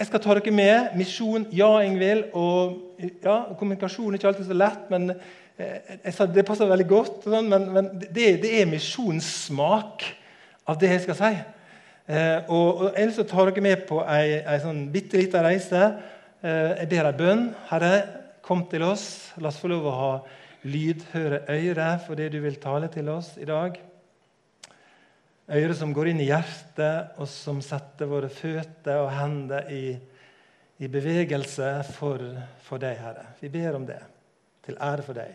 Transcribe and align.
jeg 0.00 0.08
skal 0.08 0.22
ta 0.24 0.34
dere 0.38 0.52
med. 0.54 0.94
Misjon, 0.96 1.44
ja, 1.52 1.68
Ingvild. 1.84 2.30
Og 2.32 3.02
ja, 3.20 3.36
kommunikasjon 3.58 4.14
er 4.14 4.20
ikke 4.20 4.30
alltid 4.32 4.48
så 4.48 4.56
lett, 4.56 4.86
men 4.92 5.10
eh, 5.12 5.98
jeg 6.06 6.14
sa 6.16 6.26
det 6.28 6.46
passer 6.48 6.70
veldig 6.70 6.86
godt. 6.88 7.26
Sånn, 7.26 7.50
men, 7.52 7.66
men 7.74 7.90
det, 8.00 8.30
det, 8.40 8.54
er 8.62 8.70
misjonssmak 8.70 10.06
av 10.70 10.80
det 10.80 10.94
jeg 10.94 11.04
skal 11.04 11.18
si. 11.18 11.34
Eh, 12.08 12.48
og, 12.48 12.86
og, 12.86 12.86
Jeg 12.96 13.12
har 13.18 13.28
ta 13.28 13.46
dere 13.50 13.66
med 13.68 13.84
på 13.90 14.00
ei, 14.06 14.40
ei 14.40 14.56
sånn 14.64 14.86
bitte 14.94 15.20
lita 15.20 15.44
reise. 15.44 15.84
Eh, 16.40 16.80
jeg 16.80 16.92
ber 16.94 17.10
ei 17.10 17.20
bønn. 17.20 17.46
Herre, 17.68 17.94
kom 18.46 18.64
til 18.72 18.88
oss. 18.88 19.04
La 19.36 19.52
oss 19.52 19.60
få 19.60 19.68
lov 19.68 19.84
å 19.84 19.96
ha 19.98 20.12
lydhøre 20.64 21.44
øyre 21.52 21.92
for 22.06 22.16
det 22.16 22.32
du 22.32 22.40
vil 22.40 22.56
tale 22.60 22.88
til 22.92 23.12
oss 23.12 23.34
i 23.36 23.48
dag. 23.48 23.76
Øyre 25.50 25.74
som 25.74 25.90
går 25.90 26.12
inn 26.12 26.20
i 26.22 26.28
hjertet, 26.28 27.16
og 27.18 27.26
som 27.26 27.58
setter 27.64 28.06
våre 28.06 28.28
føtter 28.30 29.00
og 29.02 29.08
hender 29.10 29.66
i, 29.74 29.96
i 30.78 30.90
bevegelse 30.90 31.72
for, 31.96 32.22
for, 32.62 32.78
deg, 32.78 33.00
Herre. 33.02 33.24
Vi 33.40 33.50
ber 33.50 33.80
om 33.80 33.86
det, 33.88 33.98
til 34.62 34.78
ære 34.78 35.06
for 35.08 35.18
deg. 35.18 35.32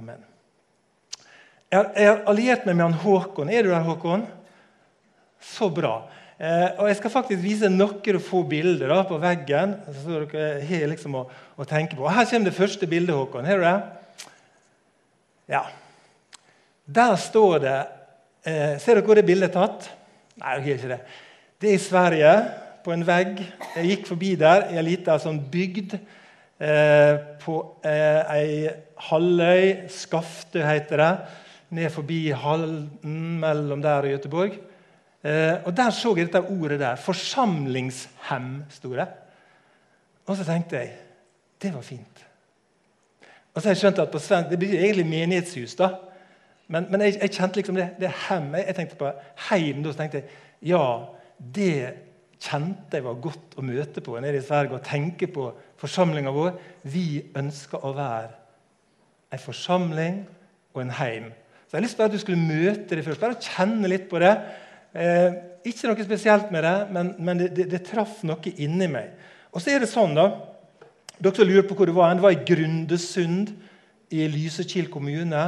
Amen. 0.00 0.24
Jeg 1.70 1.92
har, 2.08 2.24
alliert 2.30 2.64
meg 2.64 2.78
med 2.78 2.86
han 2.86 2.98
Håkon. 3.04 3.52
Er 3.52 3.68
du 3.68 3.70
der, 3.74 3.84
Håkon? 3.84 4.24
Så 5.44 5.68
bra. 5.76 6.08
Eh, 6.40 6.80
og 6.80 6.88
Jeg 6.88 7.02
skal 7.02 7.16
faktisk 7.18 7.44
vise 7.44 7.68
noen 7.68 8.24
få 8.24 8.42
bilder 8.48 8.88
da, 8.88 9.04
på 9.04 9.20
veggen. 9.20 9.76
så 9.92 10.24
dere 10.24 10.56
har 10.64 10.88
liksom 10.88 11.20
å, 11.20 11.26
å, 11.60 11.68
tenke 11.68 12.00
på. 12.00 12.08
Og 12.08 12.14
Her 12.16 12.24
kommer 12.32 12.48
det 12.48 12.56
første 12.56 12.88
bildet, 12.88 13.12
Håkon. 13.12 13.44
Her 13.44 13.60
er 13.60 13.68
det? 13.68 14.26
Ja. 15.52 15.66
Der 16.88 17.18
står 17.20 17.58
det 17.68 17.80
Eh, 18.40 18.78
ser 18.80 18.96
dere 18.96 19.04
hvor 19.04 19.18
det 19.18 19.26
bildet 19.28 19.50
er 19.50 19.56
tatt? 19.58 19.90
Nei, 20.40 20.56
dere 20.64 20.78
ikke 20.78 20.92
det. 20.94 21.00
Det 21.60 21.68
er 21.68 21.76
i 21.76 21.82
Sverige, 21.82 22.32
på 22.84 22.94
en 22.94 23.04
vegg. 23.04 23.42
Jeg 23.76 23.90
gikk 23.90 24.06
forbi 24.08 24.30
der 24.40 24.70
i 24.72 24.78
ei 24.80 24.84
lita 24.86 25.18
sånn 25.20 25.42
bygd 25.52 25.98
eh, 25.98 27.18
på 27.42 27.58
eh, 27.84 28.32
ei 28.32 28.54
halvøy. 29.10 29.90
Skaftø 29.92 30.64
heter 30.64 31.02
det. 31.04 31.10
Ned 31.76 31.92
forbi 31.94 32.22
Halden, 32.34 33.18
mellom 33.42 33.84
der 33.84 34.08
og 34.08 34.14
Göteborg. 34.14 34.56
Eh, 35.20 35.60
og 35.68 35.76
Der 35.76 35.92
så 35.92 36.14
jeg 36.16 36.30
dette 36.30 36.40
ordet 36.40 36.80
der. 36.80 36.96
'Forsamlingshem', 36.96 38.64
sto 38.70 38.96
det. 38.96 39.08
Og 40.26 40.36
så 40.36 40.44
tenkte 40.44 40.76
jeg 40.76 40.92
det 41.62 41.74
var 41.74 41.82
fint. 41.82 42.26
Og 43.54 43.60
så 43.60 43.68
har 43.68 43.74
jeg 43.74 43.80
skjønt 43.82 43.98
at 43.98 44.10
på 44.10 44.18
svensk, 44.18 44.50
Det 44.50 44.58
blir 44.58 44.78
egentlig 44.80 45.06
menighetshus. 45.06 45.74
da. 45.74 45.88
Men, 46.70 46.86
men 46.90 47.02
jeg, 47.02 47.16
jeg, 47.18 47.32
kjente 47.34 47.58
liksom 47.58 47.78
det, 47.78 47.88
det 47.98 48.12
hemmet. 48.28 48.62
Jeg, 48.68 48.76
tenkte 48.78 48.98
på 49.00 49.10
heimen 49.48 49.82
Da 49.82 49.92
så 49.92 50.02
tenkte 50.02 50.22
jeg 50.22 50.70
ja, 50.70 50.84
det 51.40 51.74
kjente 52.40 52.98
jeg 52.98 53.04
var 53.04 53.20
godt 53.24 53.56
å 53.58 53.64
møte 53.64 54.02
på 54.04 54.18
nede 54.20 54.38
i 54.38 54.44
Sverige 54.44 54.76
og 54.76 54.84
tenke 54.84 55.28
på 55.32 55.48
forsamlinga 55.80 56.32
vår. 56.34 56.52
Vi 56.92 57.22
ønsker 57.36 57.84
å 57.84 57.94
være 57.96 58.36
en 59.32 59.42
forsamling 59.42 60.20
og 60.74 60.82
en 60.82 60.92
heim. 61.00 61.30
Så 61.66 61.76
Jeg 61.76 61.78
har 61.78 61.86
lyst 61.86 61.98
til 61.98 62.06
at 62.06 62.12
du 62.12 62.20
skulle 62.20 62.42
møte 62.42 62.96
det 62.96 63.04
først. 63.06 63.22
Bare 63.22 63.40
kjenne 63.40 63.88
litt 63.90 64.08
på 64.10 64.20
det. 64.22 64.34
Eh, 64.92 65.40
ikke 65.70 65.90
noe 65.90 66.06
spesielt 66.06 66.52
med 66.52 66.64
det, 66.66 66.76
men, 66.94 67.12
men 67.18 67.40
det, 67.40 67.50
det, 67.56 67.66
det, 67.70 67.82
traff 67.86 68.22
noe 68.26 68.54
inni 68.56 68.88
meg. 68.90 69.12
Og 69.54 69.62
så 69.62 69.74
er 69.74 69.84
det 69.84 69.90
sånn, 69.92 70.16
da 70.18 70.30
Dere 71.20 71.36
som 71.36 71.44
lurer 71.44 71.66
på 71.68 71.74
hvor 71.76 71.84
det 71.84 71.92
var, 71.92 72.14
det 72.16 72.24
var 72.24 72.32
i 72.32 72.44
Grundesund 72.48 73.50
i 74.16 74.24
Lysekil 74.32 74.86
kommune. 74.88 75.42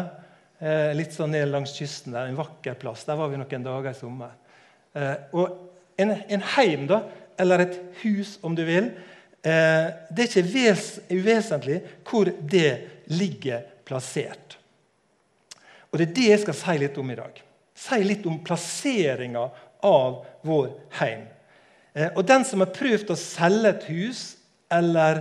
Eh, 0.63 0.93
litt 0.95 1.11
sånn 1.11 1.33
ned 1.35 1.49
langs 1.51 1.73
kysten 1.75 2.15
der, 2.15 2.29
en 2.31 2.39
vakker 2.39 2.77
plass. 2.79 3.03
Der 3.09 3.19
var 3.19 3.33
vi 3.33 3.41
noen 3.41 3.65
dager 3.65 3.91
i 3.91 3.99
sommer. 3.99 4.37
Eh, 4.95 5.17
og 5.35 5.57
en, 5.99 6.13
en 6.15 6.45
heim, 6.55 6.85
da, 6.87 7.01
eller 7.43 7.65
et 7.65 7.81
hus, 8.05 8.37
om 8.47 8.55
du 8.55 8.63
vil, 8.69 8.93
eh, 9.43 9.89
det 10.07 10.23
er 10.23 10.29
ikke 10.29 10.45
ves, 10.53 10.87
uvesentlig 11.11 11.81
hvor 12.07 12.31
det 12.39 12.71
ligger 13.11 13.67
plassert. 13.89 14.57
Og 15.91 15.99
Det 15.99 16.07
er 16.07 16.15
det 16.15 16.29
jeg 16.29 16.45
skal 16.45 16.57
si 16.61 16.77
litt 16.79 17.03
om 17.03 17.11
i 17.11 17.19
dag. 17.19 17.43
Si 17.83 17.99
litt 18.07 18.31
om 18.31 18.39
plasseringa 18.47 19.43
av 19.83 20.23
vår 20.47 20.71
heim. 21.03 21.27
Og 22.15 22.23
Den 22.25 22.47
som 22.49 22.63
har 22.63 22.71
prøvd 22.73 23.11
å 23.13 23.19
selge 23.19 23.75
et 23.75 23.89
hus 23.91 24.23
eller 24.73 25.21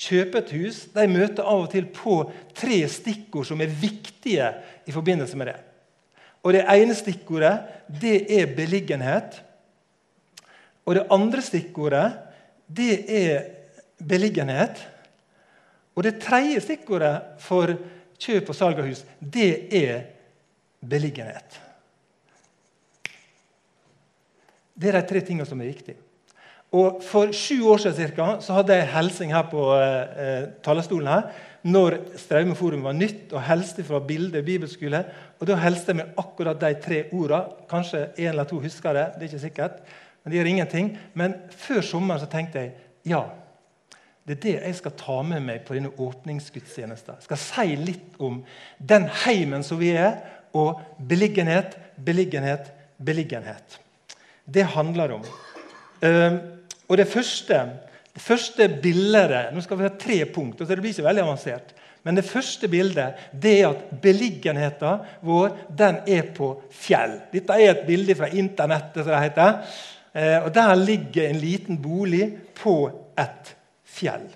kjøpe 0.00 0.40
et 0.40 0.52
hus, 0.56 0.84
de 0.94 1.04
møter 1.10 1.44
av 1.44 1.66
og 1.66 1.70
til 1.74 1.86
på 1.92 2.22
tre 2.56 2.80
stikkord 2.88 3.48
som 3.48 3.60
er 3.60 3.72
viktige 3.82 4.48
i 4.88 4.94
forbindelse 4.94 5.36
med 5.36 5.52
det. 5.52 5.58
Og 6.40 6.56
Det 6.56 6.64
ene 6.64 6.96
stikkordet 6.96 7.52
det 8.00 8.24
er 8.32 8.54
beliggenhet. 8.56 9.42
Og 10.88 10.96
det 10.96 11.06
andre 11.12 11.42
stikkordet 11.44 12.06
det 12.66 12.94
er 13.12 13.44
beliggenhet. 14.00 14.80
Og 15.94 16.06
det 16.06 16.20
tredje 16.22 16.62
stikkordet 16.64 17.36
for 17.44 17.74
kjøp 18.20 18.48
og 18.48 18.56
salg 18.56 18.80
av 18.80 18.88
hus 18.88 19.04
det 19.20 19.50
er 19.76 20.06
beliggenhet. 20.80 21.60
Det 24.80 24.88
er 24.88 24.96
de 24.96 25.08
tre 25.08 25.20
tingene 25.20 25.48
som 25.48 25.60
er 25.60 25.68
viktige. 25.68 26.00
Og 26.72 27.00
For 27.02 27.32
sju 27.34 27.64
år 27.66 27.80
siden 27.82 27.96
cirka, 27.96 28.26
så 28.40 28.54
hadde 28.54 28.76
jeg 28.76 28.90
helsing 28.92 29.32
her 29.34 29.48
på 29.50 29.64
eh, 29.74 30.20
eh 30.24 30.44
talerstolen. 30.62 31.08
her, 31.08 31.22
når 31.62 31.96
Straume 32.16 32.54
Forum 32.54 32.84
var 32.84 32.92
nytt, 32.92 33.32
og 33.32 33.42
helste 33.42 33.84
fra 33.84 33.98
Bilde 34.00 34.42
bibelskole. 34.42 35.04
Og 35.40 35.46
Da 35.46 35.56
helste 35.56 35.92
jeg 35.92 35.96
med 35.96 36.14
akkurat 36.18 36.60
de 36.60 36.74
tre 36.74 37.04
ordene. 37.12 37.66
Kanskje 37.68 38.08
en 38.16 38.28
eller 38.28 38.44
to 38.44 38.60
husker 38.60 38.92
det. 38.92 39.06
det 39.14 39.22
er 39.22 39.28
ikke 39.28 39.38
sikkert, 39.38 39.72
Men 40.24 40.32
det 40.32 40.38
gjør 40.38 40.46
ingenting. 40.46 40.98
Men 41.14 41.34
før 41.50 41.80
sommeren 41.80 42.20
så 42.20 42.26
tenkte 42.26 42.58
jeg 42.58 42.72
ja, 43.06 43.22
det 44.28 44.36
er 44.36 44.40
det 44.40 44.62
jeg 44.62 44.74
skal 44.74 44.92
ta 44.92 45.22
med 45.22 45.40
meg 45.40 45.62
på 45.64 45.74
denne 45.74 45.90
åpningsgudstjenesten. 45.98 47.14
Jeg 47.14 47.22
skal 47.22 47.36
si 47.36 47.76
litt 47.76 48.18
om 48.18 48.44
den 48.78 49.08
heimen 49.24 49.62
som 49.62 49.78
vi 49.78 49.90
er, 49.90 50.20
og 50.52 50.80
beliggenhet, 51.08 51.78
beliggenhet, 52.04 52.72
beliggenhet. 53.04 53.80
Det 54.44 54.64
handler 54.64 55.12
om. 55.12 55.24
Uh, 56.04 56.59
og 56.90 56.98
det 56.98 57.06
første, 57.06 57.60
det 58.10 58.22
første 58.22 58.66
bildet 58.82 59.52
Nå 59.54 59.62
skal 59.62 59.78
vi 59.78 59.86
ha 59.86 59.92
tre 59.94 60.24
punkt, 60.34 60.58
så 60.58 60.66
det 60.66 60.82
blir 60.82 60.90
ikke 60.90 61.06
veldig 61.06 61.22
avansert. 61.22 61.70
Men 62.02 62.16
det 62.16 62.24
første 62.26 62.68
bildet 62.68 63.28
det 63.42 63.52
er 63.60 63.68
at 63.68 63.86
beliggenheten 64.02 65.06
vår 65.26 65.54
den 65.78 66.00
er 66.08 66.32
på 66.34 66.54
fjell. 66.72 67.18
Dette 67.32 67.56
er 67.60 67.74
et 67.74 67.86
bilde 67.86 68.16
fra 68.16 68.30
internettet. 68.32 69.04
som 69.04 69.12
det 69.12 69.22
heter. 69.28 69.58
Eh, 70.12 70.38
og 70.44 70.54
Der 70.54 70.74
ligger 70.74 71.28
en 71.28 71.40
liten 71.40 71.82
bolig 71.82 72.38
på 72.54 72.90
et 73.18 73.54
fjell. 73.84 74.26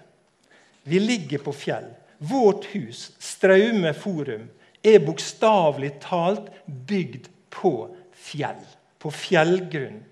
Vi 0.85 0.99
ligger 0.99 1.39
på 1.39 1.53
fjell. 1.53 1.89
Vårt 2.19 2.67
hus, 2.75 3.11
Straume 3.19 3.95
forum, 3.95 4.49
er 4.85 4.99
bokstavelig 4.99 5.93
talt 6.01 6.51
bygd 6.67 7.29
på 7.51 7.89
fjell. 8.13 8.61
På 8.99 9.11
fjellgrunn. 9.11 10.05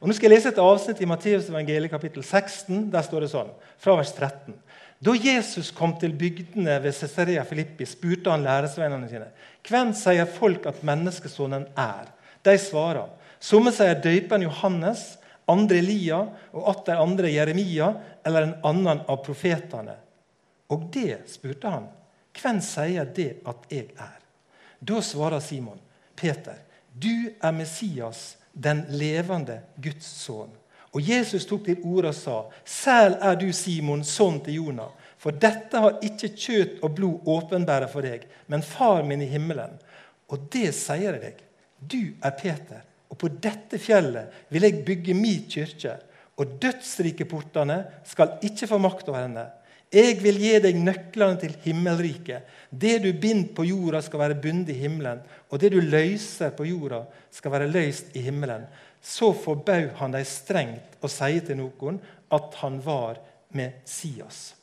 Og 0.00 0.08
nå 0.08 0.16
skal 0.16 0.28
jeg 0.28 0.36
lese 0.36 0.52
et 0.52 0.60
avsnitt 0.60 1.00
i 1.00 1.08
Matteusevangeliet 1.08 1.92
kapittel 1.92 2.24
16. 2.24 2.88
Der 2.92 3.04
står 3.04 3.24
det 3.24 3.32
sånn, 3.32 3.52
fra 3.80 3.96
vers 3.96 4.12
13. 4.12 4.56
Da 5.00 5.12
Jesus 5.12 5.70
kom 5.76 5.94
til 6.00 6.14
bygdene 6.16 6.78
ved 6.84 6.94
Cesarea 6.96 7.44
Filippi, 7.44 7.84
spurte 7.88 8.32
han 8.32 8.44
læresveinene 8.44 9.08
sine 9.10 9.28
hvem 9.66 9.90
sier 9.98 10.28
folk 10.30 10.66
at 10.70 10.84
menneskesonen 10.86 11.66
er. 11.76 12.10
De 12.46 12.54
svarer. 12.60 13.08
Somme 13.42 13.72
sier 13.74 13.98
døypen 14.00 14.44
Johannes, 14.46 15.16
andre 15.50 15.80
Elia 15.82 16.20
og 16.54 16.68
atter 16.70 17.02
andre 17.02 17.30
Jeremia 17.30 17.90
eller 18.26 18.46
en 18.46 18.54
annen 18.66 19.02
av 19.06 19.20
profetene. 19.26 19.96
Og 20.72 20.88
det 20.94 21.20
spurte 21.30 21.70
han. 21.70 21.90
Hvem 22.36 22.60
sier 22.64 23.10
det 23.16 23.30
at 23.48 23.68
jeg 23.72 23.90
er? 23.92 24.16
Da 24.80 25.00
svarer 25.02 25.40
Simon, 25.40 25.78
Peter, 26.16 26.58
du 26.92 27.30
er 27.42 27.54
Messias, 27.54 28.36
den 28.56 28.84
levende 28.88 29.60
Guds 29.82 30.08
sønn. 30.24 30.52
Og 30.96 31.04
Jesus 31.04 31.44
tok 31.44 31.66
til 31.66 31.82
orde 31.84 32.08
og 32.08 32.16
sa, 32.16 32.36
«Sel 32.64 33.18
er 33.20 33.36
du, 33.36 33.50
Simon, 33.52 34.04
sønn 34.04 34.40
til 34.44 34.62
Jonah. 34.62 34.94
For 35.20 35.36
dette 35.36 35.80
har 35.80 35.98
ikke 36.04 36.30
kjøtt 36.32 36.80
og 36.84 36.94
blod 36.96 37.28
åpenbæret 37.28 37.92
for 37.92 38.06
deg, 38.06 38.24
men 38.48 38.64
Far 38.64 39.02
min 39.04 39.24
i 39.24 39.28
himmelen. 39.28 39.76
Og 40.32 40.48
det 40.52 40.70
sier 40.76 41.16
jeg 41.16 41.22
deg. 41.22 41.42
Du 41.76 42.00
er 42.24 42.36
Peter, 42.38 42.84
og 43.12 43.18
på 43.20 43.28
dette 43.28 43.78
fjellet 43.80 44.32
vil 44.52 44.64
jeg 44.66 44.84
bygge 44.86 45.16
min 45.16 45.44
kirke. 45.50 45.96
Og 46.36 46.56
dødsrike 46.60 47.24
portene 47.28 47.78
skal 48.04 48.36
ikke 48.44 48.68
få 48.68 48.78
makt 48.80 49.08
over 49.08 49.22
henne. 49.24 49.46
Jeg 49.94 50.18
vil 50.18 50.40
gi 50.42 50.56
deg 50.64 50.78
nøklene 50.82 51.38
til 51.40 51.54
himmelriket. 51.62 52.46
Det 52.70 52.96
du 53.04 53.12
binder 53.20 53.52
på 53.54 53.64
jorda, 53.68 54.02
skal 54.02 54.24
være 54.24 54.40
bundet 54.42 54.74
i 54.74 54.80
himmelen. 54.80 55.22
Og 55.50 55.62
det 55.62 55.70
du 55.72 55.78
løser 55.80 56.50
på 56.56 56.66
jorda, 56.66 57.04
skal 57.30 57.54
være 57.54 57.70
løst 57.70 58.16
i 58.18 58.24
himmelen. 58.26 58.66
Så 59.02 59.30
forbød 59.32 59.94
han 60.00 60.16
dem 60.16 60.26
strengt 60.26 60.98
og 61.00 61.12
sier 61.12 61.44
til 61.46 61.60
noen 61.60 62.00
at 62.34 62.58
han 62.62 62.80
var 62.82 63.20
Messias. 63.54 64.56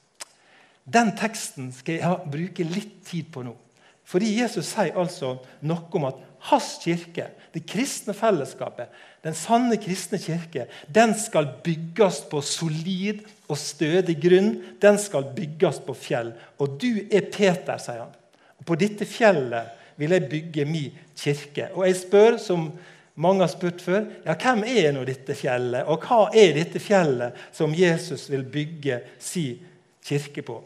Den 0.84 1.14
teksten 1.16 1.72
skal 1.72 2.02
jeg 2.02 2.32
bruke 2.32 2.66
litt 2.68 2.98
tid 3.08 3.32
på 3.32 3.46
nå. 3.48 3.56
Fordi 4.04 4.34
Jesus 4.42 4.74
sier 4.74 4.98
altså 5.00 5.38
noe 5.64 5.88
om 5.96 6.10
at 6.10 6.20
hans 6.50 6.74
kirke, 6.84 7.30
det 7.56 7.64
kristne 7.70 8.12
fellesskapet, 8.18 8.92
den 9.24 9.38
sanne 9.38 9.78
kristne 9.80 10.20
kirke, 10.20 10.68
den 10.92 11.16
skal 11.16 11.48
bygges 11.64 12.26
på 12.28 12.42
solid 12.44 13.24
og 13.52 13.60
stødig 13.60 14.16
grunn. 14.24 14.56
Den 14.82 15.00
skal 15.02 15.28
bygges 15.36 15.82
på 15.86 15.96
fjell. 15.98 16.32
Og 16.62 16.78
du 16.82 17.04
er 17.12 17.28
Peter, 17.34 17.80
sier 17.82 18.06
han. 18.06 18.14
Og 18.60 18.68
på 18.68 18.78
dette 18.80 19.08
fjellet 19.10 19.80
vil 20.00 20.16
jeg 20.16 20.30
bygge 20.32 20.66
min 20.70 21.00
kirke. 21.20 21.70
Og 21.76 21.86
jeg 21.88 22.00
spør, 22.00 22.38
som 22.42 22.70
mange 23.16 23.44
har 23.46 23.52
spurt 23.52 23.82
før, 23.84 24.08
ja, 24.26 24.34
hvem 24.34 24.64
er 24.66 24.94
nå 24.96 25.04
dette 25.06 25.36
fjellet? 25.38 25.86
Og 25.92 26.06
hva 26.08 26.30
er 26.34 26.56
dette 26.58 26.82
fjellet 26.82 27.38
som 27.54 27.76
Jesus 27.78 28.26
vil 28.32 28.46
bygge 28.50 29.02
sin 29.22 29.60
kirke 30.04 30.46
på? 30.46 30.58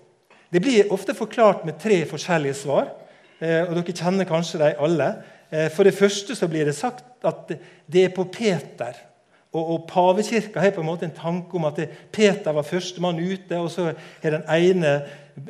Det 0.48 0.62
blir 0.64 0.94
ofte 0.96 1.16
forklart 1.18 1.66
med 1.68 1.80
tre 1.82 2.00
forskjellige 2.08 2.56
svar. 2.62 2.94
Eh, 3.40 3.66
og 3.66 3.74
Dere 3.76 3.96
kjenner 3.96 4.30
kanskje 4.30 4.62
dem 4.62 4.86
alle. 4.86 5.10
Eh, 5.50 5.68
for 5.74 5.84
det 5.84 5.98
første 5.98 6.38
så 6.40 6.48
blir 6.48 6.70
det 6.70 6.78
sagt 6.78 7.26
at 7.28 7.52
det 7.86 8.06
er 8.06 8.16
på 8.16 8.30
Peter. 8.32 8.96
Og, 9.56 9.62
og 9.64 9.86
Pavekirka 9.90 10.62
har 10.62 10.74
på 10.76 10.84
en 10.84 10.90
måte 10.90 11.08
en 11.08 11.16
tanke 11.16 11.56
om 11.58 11.68
at 11.70 11.80
Peter 12.14 12.56
var 12.56 12.68
førstemann 12.68 13.20
ute, 13.22 13.60
og 13.60 13.70
så 13.72 13.92
har 14.24 14.36
den 14.36 14.48
ene 14.52 14.94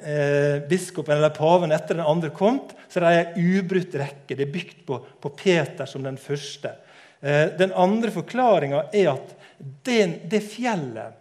eh, 0.03 0.57
biskopen 0.69 1.17
eller 1.17 1.33
paven 1.35 1.73
etter 1.75 1.97
den 1.97 2.07
andre 2.07 2.29
kommet. 2.35 2.75
Så 2.87 3.01
det 3.01 3.13
er 3.13 3.31
en 3.31 3.55
ubrutt 3.57 3.97
rekke. 3.97 4.35
Det 4.35 4.45
er 4.45 4.53
bygd 4.53 4.83
på, 4.87 4.99
på 5.21 5.33
Peter 5.39 5.89
som 5.89 6.05
den 6.05 6.19
første. 6.21 6.75
Eh, 7.21 7.47
den 7.57 7.73
andre 7.73 8.13
forklaringa 8.13 8.87
er 8.93 9.15
at 9.15 9.33
det, 9.57 10.29
det 10.29 10.43
fjellet 10.45 11.17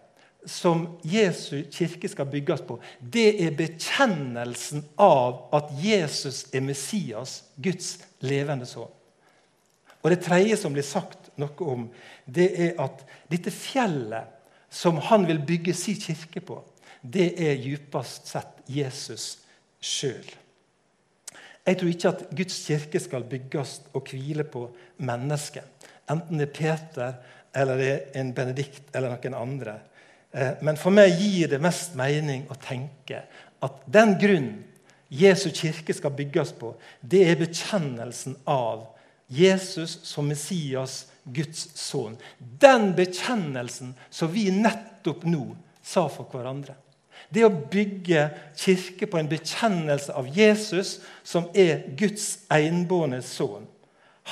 som 0.46 0.84
Jesu 1.02 1.64
kirke 1.73 2.08
skal 2.08 2.28
bygges 2.31 2.62
på, 2.69 2.76
det 3.00 3.32
er 3.43 3.56
bekjennelsen 3.56 4.84
av 5.02 5.49
at 5.56 5.73
Jesus 5.82 6.44
er 6.55 6.62
Messias, 6.62 7.40
Guds 7.56 7.96
levende 8.23 8.69
sønn. 8.69 8.93
Og 10.05 10.12
Det 10.12 10.23
tredje 10.23 10.55
som 10.61 10.70
blir 10.70 10.87
sagt 10.87 11.32
noe 11.40 11.67
om, 11.67 11.88
det 12.26 12.49
er 12.69 12.81
at 12.82 13.05
dette 13.31 13.52
fjellet 13.55 14.32
som 14.73 14.99
han 15.08 15.26
vil 15.28 15.40
bygge 15.46 15.75
sin 15.78 15.99
kirke 16.00 16.43
på, 16.44 16.58
det 17.00 17.32
er 17.38 17.61
djupest 17.62 18.26
sett 18.28 18.67
Jesus 18.67 19.37
sjøl. 19.81 20.26
Jeg 21.67 21.78
tror 21.78 21.90
ikke 21.90 22.12
at 22.12 22.25
Guds 22.38 22.58
kirke 22.67 23.00
skal 23.02 23.26
bygges 23.26 23.81
og 23.94 24.11
hvile 24.11 24.44
på 24.46 24.69
mennesket. 25.02 25.67
Enten 26.11 26.38
det 26.38 26.49
er 26.49 26.55
Peter 26.55 27.17
eller 27.56 27.81
det 27.81 27.90
er 27.90 28.20
en 28.20 28.32
Benedikt 28.37 28.94
eller 28.94 29.17
noen 29.17 29.38
andre. 29.38 29.78
Eh, 30.31 30.58
men 30.62 30.78
for 30.78 30.94
meg 30.94 31.14
gir 31.19 31.50
det 31.50 31.62
mest 31.62 31.96
mening 31.99 32.44
å 32.52 32.58
tenke 32.61 33.25
at 33.64 33.82
den 33.90 34.14
grunnen 34.20 34.64
Jesu 35.08 35.49
kirke 35.55 35.94
skal 35.94 36.14
bygges 36.19 36.50
på, 36.58 36.73
det 37.00 37.23
er 37.31 37.38
bekjennelsen 37.38 38.34
av 38.50 38.88
Jesus 39.31 40.00
som 40.06 40.26
Messias, 40.26 41.06
Guds 41.26 41.69
sønn. 41.78 42.17
Den 42.38 42.93
bekjennelsen 42.96 43.94
som 44.11 44.32
vi 44.32 44.49
nettopp 44.55 45.25
nå 45.26 45.44
sa 45.82 46.06
for 46.11 46.31
hverandre. 46.31 46.76
Det 47.28 47.43
å 47.46 47.50
bygge 47.50 48.28
kirke 48.58 49.08
på 49.11 49.19
en 49.19 49.31
bekjennelse 49.31 50.14
av 50.14 50.28
Jesus, 50.31 51.00
som 51.26 51.49
er 51.58 51.88
Guds 51.99 52.46
enbårne 52.52 53.23
sønn. 53.25 53.67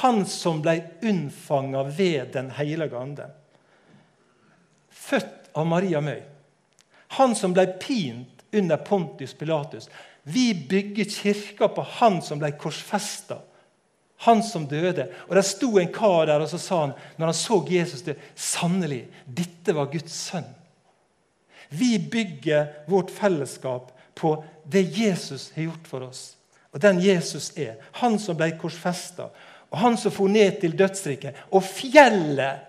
Han 0.03 0.25
som 0.27 0.61
ble 0.63 0.81
unnfanga 1.07 1.85
ved 1.87 2.33
Den 2.35 2.51
hellige 2.55 2.99
ande. 2.99 3.29
Født 4.91 5.51
av 5.55 5.67
Maria 5.71 6.01
Møy. 6.03 6.23
Han 7.19 7.35
som 7.39 7.55
ble 7.55 7.67
pint 7.79 8.43
under 8.55 8.77
Pontius 8.77 9.35
Pilatus. 9.39 9.89
Vi 10.23 10.55
bygger 10.55 11.11
kirka 11.11 11.69
på 11.69 11.85
han 11.99 12.23
som 12.23 12.41
ble 12.41 12.55
korsfesta. 12.59 13.43
Han 14.25 14.43
som 14.43 14.67
døde. 14.69 15.09
Og 15.29 15.35
Det 15.37 15.45
sto 15.47 15.71
en 15.79 15.93
kar 15.93 16.27
der 16.31 16.43
og 16.43 16.49
så 16.51 16.59
sa 16.59 16.81
han, 16.81 16.95
når 17.19 17.33
han 17.33 17.39
så 17.39 17.59
Jesus 17.71 18.05
dø 18.07 18.15
Sannelig, 18.35 19.05
dette 19.25 19.75
var 19.77 19.91
Guds 19.93 20.13
sønn. 20.13 20.47
Vi 21.69 21.99
bygger 21.99 22.87
vårt 22.87 23.11
fellesskap 23.11 23.91
på 24.15 24.37
det 24.65 24.85
Jesus 24.99 25.51
har 25.55 25.69
gjort 25.69 25.89
for 25.89 26.07
oss. 26.09 26.37
Og 26.75 26.83
den 26.83 27.01
Jesus 27.03 27.53
er. 27.57 27.79
Han 28.01 28.19
som 28.19 28.37
ble 28.39 28.53
korsfesta, 28.59 29.29
og 29.71 29.79
han 29.79 29.97
som 29.99 30.13
for 30.15 30.31
ned 30.31 30.61
til 30.63 30.77
dødsriket. 30.79 31.35
Og 31.51 31.65
fjellet 31.67 32.63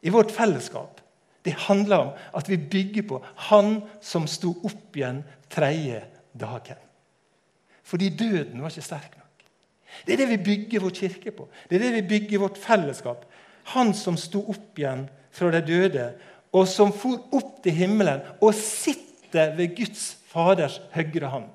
i 0.00 0.12
vårt 0.12 0.32
fellesskap 0.32 1.00
det 1.44 1.56
handler 1.56 1.96
om 1.96 2.10
at 2.36 2.48
vi 2.48 2.56
bygger 2.56 3.02
på 3.08 3.22
Han 3.48 3.80
som 4.00 4.26
sto 4.28 4.52
opp 4.64 4.96
igjen 4.96 5.22
tredje 5.48 6.02
dagen. 6.36 6.76
Fordi 7.82 8.08
døden 8.08 8.60
var 8.60 8.70
ikke 8.70 8.84
sterk. 8.84 9.19
Det 10.06 10.14
er 10.14 10.22
det 10.22 10.30
vi 10.32 10.42
bygger 10.50 10.84
vår 10.84 10.96
kirke 10.96 11.32
på. 11.34 11.46
Det 11.68 11.78
er 11.78 11.86
det 11.86 11.94
vi 11.98 12.08
bygger 12.14 12.42
vårt 12.42 12.58
fellesskap. 12.60 13.24
Han 13.74 13.94
som 13.94 14.18
sto 14.18 14.42
opp 14.50 14.78
igjen 14.78 15.06
fra 15.34 15.50
de 15.54 15.62
døde, 15.66 16.10
og 16.50 16.66
som 16.68 16.92
for 16.92 17.20
opp 17.36 17.60
til 17.64 17.76
himmelen 17.76 18.22
og 18.42 18.54
sitter 18.56 19.54
ved 19.58 19.76
Guds 19.76 20.16
Faders 20.30 20.80
høyre 20.94 21.30
hånd. 21.30 21.50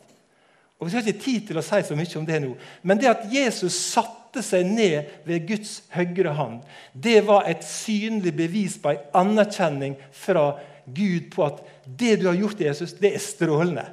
Og 0.79 0.87
Vi 0.87 0.91
skal 0.91 1.07
ikke 1.07 1.23
tid 1.23 1.47
til 1.47 1.59
å 1.59 1.63
si 1.63 1.81
så 1.87 1.95
mye 1.95 2.19
om 2.19 2.27
det 2.27 2.39
nå, 2.43 2.51
men 2.83 2.99
det 2.99 3.07
at 3.11 3.25
Jesus 3.31 3.75
satte 3.93 4.43
seg 4.43 4.67
ned 4.67 5.11
ved 5.27 5.47
Guds 5.47 5.77
høyre 5.95 6.33
hånd, 6.35 6.59
det 6.91 7.21
var 7.27 7.47
et 7.47 7.63
synlig 7.63 8.35
bevis 8.35 8.75
på 8.83 8.91
en 8.91 9.05
anerkjenning 9.21 9.95
fra 10.11 10.49
Gud 10.85 11.31
på 11.33 11.47
at 11.47 11.63
det 11.85 12.19
du 12.21 12.27
har 12.27 12.37
gjort, 12.37 12.61
Jesus, 12.61 12.93
det 12.99 13.15
er 13.15 13.23
strålende. 13.23 13.85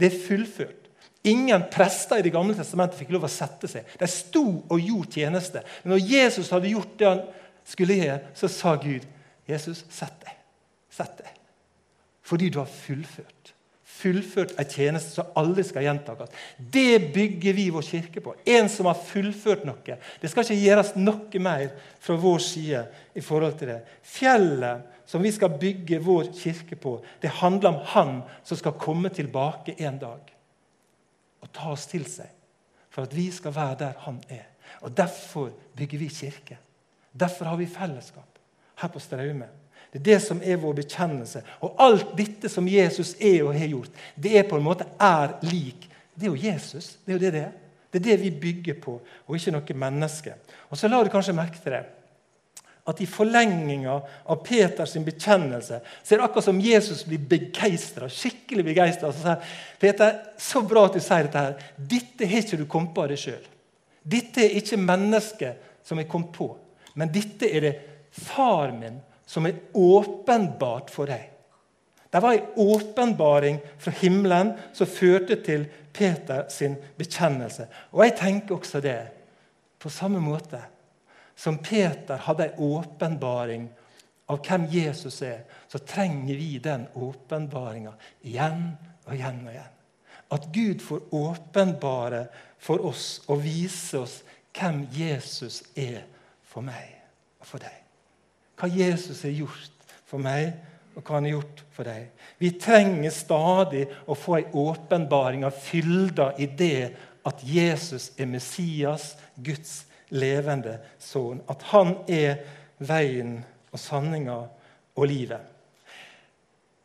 Det 0.00 0.08
er 0.08 0.22
fullført. 0.24 0.79
Ingen 1.22 1.66
prester 1.72 2.18
i 2.18 2.24
Det 2.24 2.32
gamle 2.32 2.56
testamentet 2.56 2.98
fikk 2.98 3.12
lov 3.12 3.26
å 3.28 3.32
sette 3.32 3.68
seg. 3.68 3.88
De 4.00 4.08
sto 4.08 4.44
og 4.62 4.80
gjorde 4.80 5.20
tjeneste. 5.20 5.62
Men 5.82 5.94
når 5.96 6.06
Jesus 6.08 6.50
hadde 6.54 6.72
gjort 6.72 6.96
det 6.98 7.08
han 7.10 7.22
skulle 7.68 7.98
gjøre, 8.00 8.20
så 8.34 8.48
sa 8.48 8.74
Gud, 8.80 9.04
'Jesus, 9.46 9.84
sett 9.90 10.16
deg. 10.24 10.36
Sett 10.90 11.18
deg.' 11.18 11.38
Fordi 12.22 12.48
du 12.48 12.58
har 12.58 12.70
fullført 12.70 13.54
fullført 14.00 14.54
en 14.58 14.68
tjeneste 14.68 15.12
som 15.12 15.32
aldri 15.38 15.64
skal 15.66 15.84
gjentakes. 15.84 16.32
Det 16.56 17.12
bygger 17.14 17.56
vi 17.56 17.66
vår 17.72 17.84
kirke 17.86 18.22
på. 18.24 18.34
En 18.48 18.68
som 18.72 18.88
har 18.88 18.98
fullført 18.98 19.66
noe. 19.68 19.96
Det 20.20 20.30
skal 20.30 20.46
ikke 20.46 20.60
gjøres 20.62 20.94
noe 20.98 21.42
mer 21.42 21.66
fra 22.02 22.16
vår 22.20 22.42
side 22.44 22.82
i 23.16 23.24
forhold 23.24 23.58
til 23.60 23.74
det. 23.74 23.78
Fjellet 24.06 25.06
som 25.10 25.22
vi 25.24 25.32
skal 25.34 25.56
bygge 25.60 26.00
vår 26.04 26.30
kirke 26.36 26.78
på, 26.80 26.98
det 27.20 27.38
handler 27.40 27.72
om 27.72 27.80
Han 27.94 28.20
som 28.46 28.58
skal 28.60 28.78
komme 28.78 29.10
tilbake 29.12 29.74
en 29.78 29.98
dag 30.00 30.36
og 31.50 31.56
ta 31.58 31.72
oss 31.74 31.86
til 31.90 32.06
seg. 32.06 32.30
For 32.90 33.06
at 33.06 33.14
vi 33.14 33.28
skal 33.34 33.54
være 33.54 33.78
der 33.78 33.92
Han 34.06 34.22
er. 34.28 34.46
Og 34.80 34.96
Derfor 34.96 35.50
bygger 35.76 35.98
vi 35.98 36.08
kirke. 36.08 36.58
Derfor 37.12 37.44
har 37.44 37.56
vi 37.56 37.66
fellesskap 37.66 38.38
her 38.80 38.88
på 38.88 38.98
Straume. 38.98 39.46
Det 39.92 39.98
er 39.98 40.02
det 40.02 40.22
som 40.22 40.40
er 40.44 40.56
vår 40.56 40.72
bekjennelse. 40.72 41.42
Og 41.60 41.74
alt 41.78 42.12
dette 42.18 42.48
som 42.48 42.68
Jesus 42.68 43.16
er 43.20 43.42
og 43.44 43.54
har 43.58 43.66
gjort, 43.66 43.90
det 44.14 44.38
er 44.38 44.48
på 44.48 44.56
en 44.56 44.64
måte 44.64 44.86
er 45.00 45.34
lik. 45.42 45.88
Det 46.14 46.28
er 46.28 46.30
jo 46.30 46.52
Jesus. 46.52 46.98
Det 47.04 47.12
er 47.12 47.18
jo 47.18 47.24
det 47.24 47.32
det 47.32 47.40
er. 47.40 47.56
Det 47.92 47.98
er 47.98 48.04
det 48.04 48.20
vi 48.22 48.30
bygger 48.30 48.76
på, 48.78 49.00
og 49.26 49.34
ikke 49.34 49.50
noe 49.50 49.74
menneske. 49.74 50.34
Og 50.70 50.78
så 50.78 50.88
la 50.88 51.02
du 51.02 51.10
kanskje 51.10 51.34
merke 51.34 51.58
til 51.58 51.74
det 51.74 51.82
at 52.88 53.00
i 53.00 53.06
forlenginga 53.06 53.92
av 54.24 54.40
Peters 54.44 54.94
bekjennelse 55.04 55.80
så 55.84 56.14
er 56.14 56.18
det 56.18 56.24
akkurat 56.24 56.46
som 56.48 56.60
Jesus 56.62 57.04
blir 57.06 57.22
begeistra. 57.28 58.08
Skikkelig 58.08 58.64
begeistra. 58.70 59.12
Så 59.12 59.24
sier 59.24 59.58
Peter, 59.80 60.16
så 60.40 60.62
bra 60.66 60.86
at 60.88 60.96
du 60.96 61.02
sier 61.04 61.28
dette. 61.28 61.44
her. 61.44 61.72
Dette 61.76 62.26
har 62.26 62.44
ikke 62.44 62.60
du 62.60 62.66
kommet 62.70 62.94
på 62.96 63.04
av 63.04 63.12
deg 63.12 63.20
sjøl. 63.20 63.44
Dette 64.02 64.44
er 64.46 64.56
ikke 64.58 64.80
mennesket 64.80 65.68
som 65.86 66.00
er 66.00 66.08
kommet 66.08 66.32
på, 66.34 66.48
men 66.96 67.12
dette 67.12 67.48
er 67.48 67.66
det 67.66 67.74
far 68.10 68.72
min 68.72 68.98
som 69.28 69.46
er 69.46 69.60
åpenbart 69.76 70.90
for 70.90 71.10
deg. 71.10 71.28
Det 72.10 72.20
var 72.24 72.34
en 72.34 72.48
åpenbaring 72.56 73.60
fra 73.78 73.92
himmelen 74.00 74.56
som 74.74 74.88
førte 74.90 75.36
til 75.46 75.68
Peter 75.94 76.48
sin 76.50 76.74
bekjennelse. 76.98 77.68
Og 77.94 78.02
jeg 78.02 78.16
tenker 78.18 78.56
også 78.56 78.80
det. 78.82 78.98
På 79.78 79.88
samme 79.92 80.18
måte 80.20 80.58
som 81.40 81.58
Peter 81.64 82.20
hadde 82.26 82.50
en 82.50 82.62
åpenbaring 82.68 83.66
av 84.30 84.42
hvem 84.44 84.68
Jesus 84.70 85.22
er, 85.24 85.42
så 85.68 85.80
trenger 85.80 86.36
vi 86.36 86.58
den 86.62 86.84
åpenbaringa 86.94 87.96
igjen 88.28 88.66
og 89.06 89.14
igjen 89.16 89.42
og 89.46 89.52
igjen. 89.54 89.76
At 90.30 90.48
Gud 90.54 90.84
får 90.84 91.08
åpenbare 91.16 92.26
for 92.60 92.84
oss 92.86 93.22
og 93.26 93.42
vise 93.42 94.04
oss 94.04 94.20
hvem 94.54 94.84
Jesus 94.94 95.62
er 95.74 96.04
for 96.46 96.66
meg 96.66 96.98
og 97.40 97.48
for 97.48 97.62
deg 97.62 97.80
hva 98.60 98.68
Jesus 98.68 99.22
har 99.24 99.32
gjort 99.32 99.94
for 100.08 100.20
meg, 100.22 100.52
og 100.96 101.04
hva 101.06 101.16
han 101.16 101.28
har 101.28 101.36
gjort 101.38 101.62
for 101.72 101.88
deg. 101.88 102.08
Vi 102.40 102.50
trenger 102.60 103.14
stadig 103.14 103.84
å 104.10 104.16
få 104.18 104.40
en 104.40 104.56
åpenbaring 104.58 105.46
av 105.46 105.56
fylda 105.56 106.32
i 106.42 106.48
det 106.58 106.90
at 107.26 107.44
Jesus 107.46 108.10
er 108.18 108.28
Messias, 108.28 109.14
Guds 109.36 109.84
levende 110.10 110.78
sønn. 110.98 111.42
At 111.50 111.62
han 111.72 111.94
er 112.10 112.40
veien 112.78 113.38
og 113.70 113.78
sanninga 113.78 114.38
og 114.96 115.06
livet. 115.08 115.40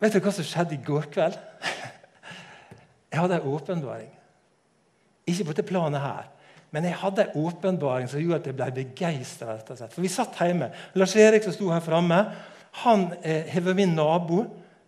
Vet 0.01 0.15
du 0.15 0.21
hva 0.21 0.33
som 0.35 0.45
skjedde 0.45 0.75
i 0.75 0.83
går 0.85 1.09
kveld? 1.13 1.37
Jeg 3.11 3.21
hadde 3.21 3.39
en 3.39 3.51
åpenbaring. 3.55 4.11
Ikke 5.25 5.45
på 5.45 5.53
dette 5.55 5.69
planet 5.69 6.03
her. 6.03 6.25
Men 6.75 6.83
jeg 6.83 6.97
hadde 6.99 7.23
en 7.23 7.37
åpenbaring 7.45 8.09
som 8.11 8.19
gjorde 8.19 8.41
at 8.41 8.47
jeg 8.49 8.55
ble 8.57 8.65
begeistra. 8.75 9.53
For 9.63 10.03
vi 10.03 10.09
satt 10.11 10.35
hjemme. 10.43 10.67
Lars 10.99 11.13
Erik 11.15 11.45
som 11.45 11.53
sto 11.55 11.69
her 11.71 11.79
framme, 11.79 12.17
han 12.83 13.05
har 13.23 13.63
var 13.63 13.77
min 13.77 13.95
nabo 13.95 14.41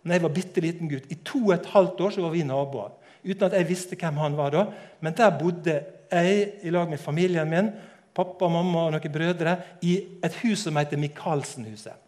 da 0.04 0.16
jeg 0.16 0.24
var 0.24 0.34
bitte 0.34 0.62
liten 0.64 0.90
gutt. 0.90 1.08
I 1.08 1.16
to 1.24 1.40
og 1.46 1.54
et 1.56 1.70
halvt 1.72 2.00
år 2.04 2.12
så 2.14 2.24
var 2.24 2.34
vi 2.34 2.44
naboer. 2.46 2.92
Uten 3.24 3.46
at 3.48 3.56
jeg 3.56 3.68
visste 3.68 3.96
hvem 3.98 4.20
han 4.20 4.36
var 4.36 4.52
da. 4.54 4.66
Men 5.00 5.16
der 5.16 5.38
bodde 5.38 5.78
jeg 6.12 6.44
i 6.62 6.72
lag 6.72 6.88
med 6.88 7.00
familien 7.00 7.50
min, 7.50 7.72
pappa, 8.18 8.50
mamma 8.50 8.88
og 8.88 8.96
noen 8.96 9.14
brødre, 9.14 9.54
i 9.86 9.94
et 10.26 10.38
hus 10.42 10.66
som 10.66 10.78
heter 10.80 11.00
Michaelsen-huset. 11.00 12.04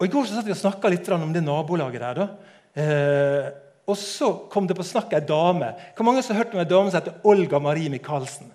Og 0.00 0.08
I 0.08 0.10
går 0.10 0.26
så 0.26 0.38
satt 0.38 0.48
vi 0.48 0.54
og 0.54 0.58
snakka 0.58 0.90
litt 0.90 1.06
om 1.14 1.30
det 1.34 1.44
nabolaget 1.44 2.02
der. 2.02 2.22
Eh, 2.74 3.52
og 3.86 3.98
så 3.98 4.32
kom 4.50 4.66
det 4.66 4.74
på 4.78 4.86
snakk 4.86 5.12
ei 5.14 5.22
dame. 5.26 5.68
Hvor 5.94 6.08
mange 6.08 6.24
som 6.24 6.34
har 6.34 6.44
hørt 6.44 6.56
om 6.56 6.62
ei 6.62 6.66
dame 6.70 6.90
som 6.90 6.98
heter 6.98 7.28
Olga 7.28 7.60
Marie 7.62 7.92
Michaelsen? 7.92 8.50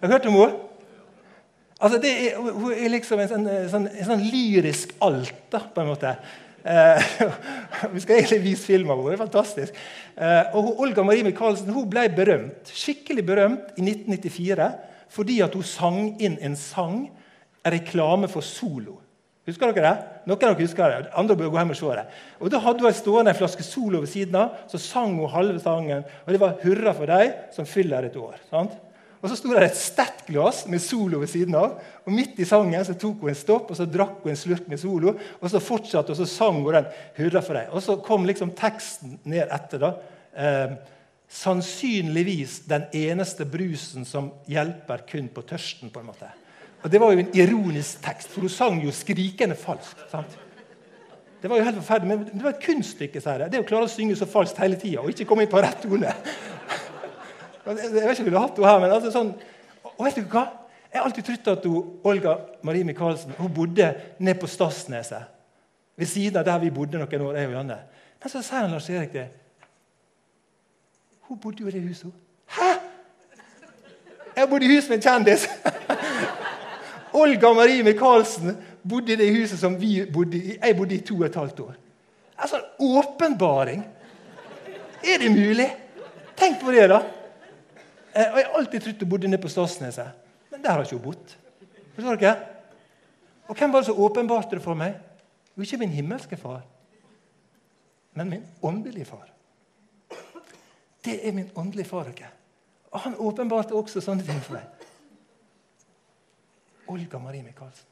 Har 0.00 0.08
du 0.08 0.14
hørt 0.14 0.28
om 0.30 0.38
henne? 0.38 0.64
Altså, 1.78 2.00
er, 2.02 2.38
hun 2.38 2.72
er 2.74 2.90
liksom 2.90 3.20
en 3.22 3.30
sånn, 3.30 3.46
sånn, 3.70 3.86
en 3.92 4.08
sånn 4.08 4.24
lyrisk 4.32 4.96
alt, 5.04 5.44
da, 5.52 5.60
på 5.74 5.82
en 5.82 5.92
måte. 5.92 6.14
Eh, 6.64 7.12
vi 7.94 8.02
skal 8.02 8.18
egentlig 8.18 8.40
vise 8.48 8.66
film 8.66 8.90
av 8.90 8.98
henne. 8.98 9.12
Det 9.12 9.18
er 9.18 9.24
fantastisk. 9.26 9.78
Eh, 10.16 10.54
og 10.54 10.64
hun, 10.64 10.72
Olga 10.86 11.04
Marie 11.06 11.26
Michaelsen 11.26 11.70
hun 11.74 11.86
ble 11.90 12.08
berømt, 12.16 12.72
skikkelig 12.74 13.24
berømt 13.28 13.76
i 13.76 13.84
1994 13.84 14.72
fordi 15.10 15.40
at 15.44 15.54
hun 15.54 15.66
sang 15.66 16.00
inn 16.20 16.38
en 16.44 16.56
sang, 16.56 17.06
en 17.64 17.72
reklame 17.72 18.28
for 18.28 18.44
Solo. 18.44 18.98
Husker 19.48 19.72
dere 19.72 19.86
det? 19.86 20.08
Noen 20.28 20.36
av 20.36 20.58
dere 20.58 20.60
husker 20.60 20.92
det. 20.92 21.12
Andre 21.16 21.36
bør 21.40 21.54
gå 21.54 21.56
hjem 21.56 21.70
og 21.72 21.78
se 21.78 21.94
det. 21.96 22.04
Og 22.36 22.50
Da 22.52 22.58
hadde 22.60 22.84
hun 22.84 22.96
stående 22.96 23.32
en 23.32 23.38
flaske 23.38 23.64
Solo 23.64 24.02
ved 24.02 24.10
siden 24.12 24.36
av. 24.36 24.58
Så 24.68 24.80
sang 24.82 25.14
hun 25.16 25.30
halve 25.32 25.60
sangen. 25.62 26.04
Og 26.26 26.32
det 26.32 26.40
var 26.40 26.58
'Hurra 26.60 26.92
for 26.92 27.06
deg 27.06 27.32
som 27.52 27.64
fyller 27.64 28.04
et 28.04 28.16
år'. 28.16 28.36
Sant? 28.50 28.72
Og 29.22 29.28
Så 29.28 29.36
sto 29.36 29.48
det 29.48 29.62
et 29.62 29.76
sterkt 29.76 30.28
med 30.68 30.80
Solo 30.80 31.18
ved 31.18 31.28
siden 31.28 31.54
av. 31.54 31.80
Og 32.06 32.12
Midt 32.12 32.38
i 32.38 32.44
sangen 32.44 32.84
så 32.84 32.94
tok 32.94 33.20
hun 33.20 33.30
en 33.30 33.34
stopp 33.34 33.70
og 33.70 33.76
så 33.76 33.86
drakk 33.86 34.22
hun 34.22 34.30
en 34.30 34.36
slurk 34.36 34.68
med 34.68 34.78
Solo. 34.78 35.16
Og 35.40 35.50
så 35.50 35.58
fortsatte 35.58 36.10
og 36.10 36.16
så 36.16 36.26
sang 36.26 36.62
hun 36.62 36.74
den 36.74 36.86
'Hurra 37.16 37.40
for 37.40 37.54
deg'. 37.54 37.72
Og 37.72 37.82
så 37.82 37.96
kom 37.96 38.26
liksom 38.26 38.50
teksten 38.50 39.18
ned 39.24 39.48
etter. 39.50 39.78
da. 39.78 39.92
Eh, 40.36 40.76
sannsynligvis 41.28 42.62
den 42.68 42.86
eneste 42.96 43.44
brusen 43.44 44.04
som 44.08 44.30
hjelper 44.48 45.04
kun 45.08 45.28
på 45.28 45.42
tørsten. 45.42 45.90
på 45.90 46.00
en 46.00 46.06
måte. 46.06 46.30
Og 46.82 46.90
Det 46.90 47.00
var 47.00 47.12
jo 47.12 47.18
en 47.18 47.34
ironisk 47.34 48.02
tekst, 48.02 48.28
for 48.28 48.40
hun 48.40 48.48
sang 48.48 48.84
jo 48.84 48.90
skrikende 48.90 49.54
falskt. 49.54 50.10
sant? 50.10 50.38
Det 51.42 51.50
var 51.50 51.56
jo 51.56 51.64
helt 51.64 51.76
forferdelig, 51.76 52.18
men 52.18 52.24
det 52.32 52.42
var 52.42 52.50
et 52.50 52.62
kunststykke. 52.62 53.20
sier 53.20 53.38
jeg. 53.38 53.52
Det 53.52 53.60
å 53.60 53.66
klare 53.66 53.84
å 53.84 53.88
synge 53.88 54.16
så 54.16 54.26
falskt 54.26 54.58
hele 54.58 54.76
tida 54.76 55.00
og 55.00 55.10
ikke 55.10 55.24
komme 55.24 55.42
inn 55.42 55.50
på 55.50 55.62
rett 55.62 55.82
tone. 55.82 56.14
Jeg 57.68 57.76
vet 57.92 58.10
ikke 58.10 58.20
om 58.20 58.24
du 58.24 58.30
ville 58.30 58.40
hatt 58.40 58.56
henne 58.56 58.70
her, 58.70 58.80
men 58.80 58.90
altså 58.90 59.10
sånn, 59.12 59.34
Og 59.98 60.04
vet 60.04 60.14
du 60.14 60.22
hva? 60.22 60.46
Jeg 60.92 61.00
har 61.00 61.06
alltid 61.08 61.24
trodd 61.24 61.48
at 61.58 61.64
hun, 61.64 61.98
Olga 62.04 62.36
Marie 62.62 62.84
Michaelsen 62.84 63.34
hun 63.38 63.52
bodde 63.52 63.94
nede 64.18 64.38
på 64.38 64.46
Stadsneset. 64.46 65.22
Ved 65.96 66.06
siden 66.06 66.38
av 66.38 66.44
der 66.44 66.58
vi 66.58 66.70
bodde 66.70 66.98
noen 66.98 67.22
år. 67.22 67.36
jeg 67.36 67.48
og 67.48 67.52
Janne. 67.52 67.78
Men 68.22 68.30
så 68.30 68.42
sier 68.42 68.60
han 68.60 68.70
Lars 68.70 68.88
Erik 68.90 69.12
det. 69.12 69.26
Hun 71.28 71.38
bodde 71.38 71.60
jo 71.60 71.68
i 71.68 71.70
det 71.70 71.82
huset. 71.82 72.12
Hæ?! 72.46 72.70
Jeg 74.36 74.48
bodde 74.48 74.64
i 74.64 74.76
hus 74.76 74.88
med 74.88 74.96
en 74.96 75.02
kjendis! 75.02 75.48
Olga 77.20 77.52
Marie 77.52 77.82
Michaelsen 77.82 78.56
bodde 78.88 79.12
i 79.12 79.16
det 79.16 79.28
huset 79.36 79.58
som 79.58 79.80
vi 79.80 80.06
bodde 80.12 80.38
i. 80.38 80.56
Jeg 80.56 80.76
bodde 80.76 80.94
i 80.94 81.00
to 81.04 81.18
og 81.18 81.26
et 81.26 81.34
halvt 81.34 81.60
år. 81.60 81.74
Altså, 82.38 82.60
Åpenbaring! 82.78 83.84
Er 85.04 85.18
det 85.18 85.30
mulig? 85.30 85.68
Tenk 86.36 86.60
på 86.62 86.72
det, 86.72 86.88
da! 86.90 87.02
Eh, 88.14 88.32
og 88.32 88.38
Jeg 88.38 88.46
har 88.46 88.58
alltid 88.58 88.80
trodd 88.80 89.02
hun 89.02 89.10
bodde 89.10 89.28
nede 89.28 89.42
på 89.42 89.48
Stadsneset, 89.48 90.10
men 90.50 90.62
der 90.62 90.70
har 90.70 90.82
ikke 90.82 90.96
hun 90.96 91.04
bodd. 91.04 91.36
Forstår 91.94 92.14
dere? 92.14 92.36
Og 93.48 93.56
hvem 93.56 93.72
var 93.72 93.78
det 93.78 93.86
som 93.86 94.00
åpenbarte 94.00 94.56
det 94.56 94.62
for 94.64 94.74
meg? 94.78 94.94
Jo, 95.56 95.62
ikke 95.62 95.76
min 95.76 95.92
himmelske 95.92 96.36
far, 96.36 96.62
men 98.14 98.30
min 98.30 98.46
åndelige 98.62 99.04
far. 99.04 99.37
Det 101.08 101.28
er 101.28 101.32
min 101.32 101.50
åndelige 101.56 101.88
far. 101.88 102.08
Ikke? 102.08 102.28
Og 102.92 103.00
Han 103.00 103.14
åpenbarte 103.18 103.76
også 103.76 104.00
sånne 104.04 104.24
ting 104.26 104.40
for 104.44 104.58
meg. 104.58 104.66
Olga 106.88 107.20
Marie 107.20 107.42
Michaelsen. 107.42 107.86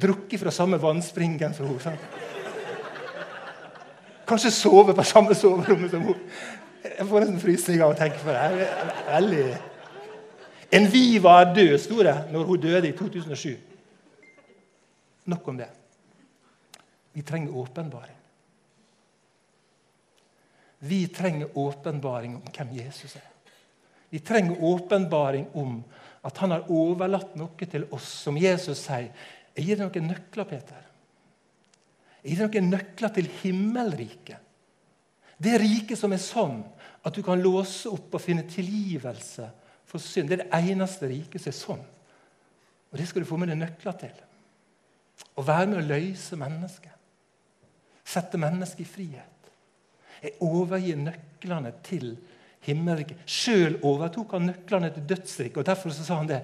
Drukket 0.00 0.40
fra 0.40 0.52
samme 0.52 0.80
vannspringen 0.80 1.54
som 1.56 1.68
henne. 1.68 2.24
Kanskje 4.28 4.50
sove 4.52 4.94
på 4.94 5.04
samme 5.04 5.34
soverommet 5.34 5.90
som 5.90 6.04
hun. 6.04 6.18
Jeg 6.84 7.06
får 7.08 7.24
nesten 7.24 7.40
frysninger 7.40 7.84
av 7.84 7.94
å 7.94 7.98
tenke 7.98 8.20
på 8.22 8.32
det. 8.32 8.68
Veldig... 9.08 9.46
En 10.76 10.84
Viva 10.92 11.38
er 11.40 11.54
død, 11.56 11.74
sto 11.80 12.02
det 12.04 12.12
når 12.28 12.44
hun 12.44 12.60
døde 12.60 12.90
i 12.90 12.96
2007. 12.96 13.54
Nok 15.32 15.48
om 15.48 15.56
det. 15.56 15.70
Vi 17.16 17.24
trenger 17.24 17.56
åpenbaring. 17.56 18.17
Vi 20.78 21.06
trenger 21.10 21.58
åpenbaring 21.58 22.36
om 22.38 22.52
hvem 22.54 22.74
Jesus 22.78 23.16
er. 23.18 23.26
Vi 24.08 24.20
trenger 24.24 24.62
åpenbaring 24.64 25.46
om 25.52 25.80
at 26.22 26.38
han 26.42 26.54
har 26.54 26.70
overlatt 26.72 27.34
noe 27.38 27.68
til 27.70 27.86
oss, 27.94 28.06
som 28.24 28.38
Jesus 28.38 28.80
sier. 28.86 29.10
Jeg 29.56 29.66
gir 29.66 29.80
deg 29.80 29.88
noen 29.88 30.12
nøkler, 30.12 30.46
Peter. 30.48 30.84
Jeg 32.22 32.34
gir 32.34 32.44
deg 32.44 32.58
noen 32.60 32.72
nøkler 32.76 33.14
til 33.16 33.30
himmelriket. 33.42 34.44
Det 35.38 35.54
riket 35.62 35.98
som 35.98 36.14
er 36.14 36.22
sånn 36.22 36.60
at 37.06 37.14
du 37.14 37.22
kan 37.22 37.38
låse 37.42 37.90
opp 37.90 38.16
og 38.16 38.22
finne 38.22 38.46
tilgivelse 38.50 39.46
for 39.86 40.02
synd. 40.02 40.30
Det 40.30 40.38
er 40.38 40.44
det 40.44 40.72
eneste 40.72 41.10
riket 41.10 41.42
som 41.42 41.52
er 41.52 41.58
sånn. 41.58 41.84
Og 42.88 42.98
det 42.98 43.06
skal 43.08 43.22
du 43.22 43.28
få 43.28 43.38
med 43.38 43.52
deg 43.52 43.60
nøkler 43.60 43.98
til. 44.00 44.14
Å 45.38 45.44
være 45.46 45.68
med 45.70 45.82
å 45.82 45.86
løse 45.86 46.38
mennesket. 46.38 46.94
Sette 48.08 48.40
mennesket 48.40 48.82
i 48.82 48.88
frihet. 48.88 49.37
Jeg 50.22 50.36
overgir 50.44 50.98
nøklene 51.00 51.72
til 51.86 52.16
himmelriket. 52.66 53.20
Sjøl 53.28 53.78
overtok 53.86 54.34
han 54.36 54.48
nøklene 54.50 54.90
til 54.94 55.06
dødsriket. 55.08 55.60
og 55.60 55.66
Derfor 55.66 55.94
sa 55.94 56.20
han 56.20 56.30
det. 56.30 56.42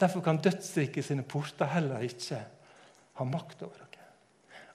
Derfor 0.00 0.24
kan 0.24 0.40
dødsriket 0.42 1.04
sine 1.04 1.22
porter 1.22 1.70
heller 1.70 2.02
ikke 2.02 2.40
ha 3.18 3.24
makt 3.28 3.62
over 3.62 3.76
dere. 3.78 4.08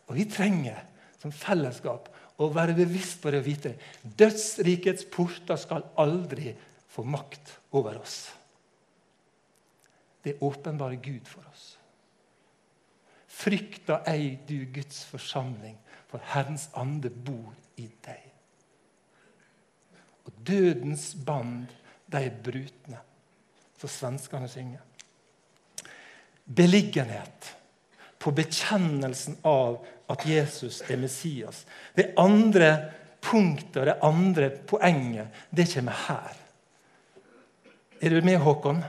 Og 0.07 0.15
vi 0.15 0.27
trenger 0.31 0.79
som 1.19 1.33
fellesskap 1.33 2.07
å 2.37 2.49
være 2.53 2.77
bevisst 2.77 3.19
på 3.21 3.33
det 3.33 3.41
og 3.41 3.47
vite 3.47 3.73
dødsrikets 4.03 5.07
porter 5.11 5.59
skal 5.59 5.87
aldri 5.99 6.53
få 6.93 7.03
makt 7.03 7.57
over 7.75 7.97
oss. 7.99 8.19
Det 10.23 10.37
åpenbare 10.43 10.99
Gud 11.01 11.27
for 11.27 11.43
oss. 11.51 11.73
Frykta 13.37 14.01
ei 14.09 14.37
du 14.47 14.57
Guds 14.73 15.03
forsamling, 15.05 15.75
for 16.07 16.23
Herrens 16.31 16.69
ande 16.79 17.11
bor 17.11 17.51
i 17.77 17.89
deg 18.05 18.26
og 20.27 20.33
dødens 20.47 21.13
band, 21.25 21.67
de 22.11 22.23
er 22.27 22.41
brutne. 22.43 22.99
Så 23.77 23.87
svenskene 23.87 24.49
synger. 24.49 24.81
Beliggenhet 26.45 27.53
på 28.19 28.31
bekjennelsen 28.31 29.37
av 29.45 29.79
at 30.09 30.25
Jesus 30.25 30.81
er 30.87 30.99
Messias. 30.99 31.65
Det 31.95 32.13
andre 32.17 32.71
punktet 33.21 33.81
og 33.81 33.89
det 33.89 33.97
andre 34.03 34.49
poenget, 34.49 35.27
det 35.51 35.67
kommer 35.73 36.03
her. 36.07 36.37
Er 38.01 38.13
du 38.13 38.21
med, 38.21 38.39
Håkon? 38.39 38.83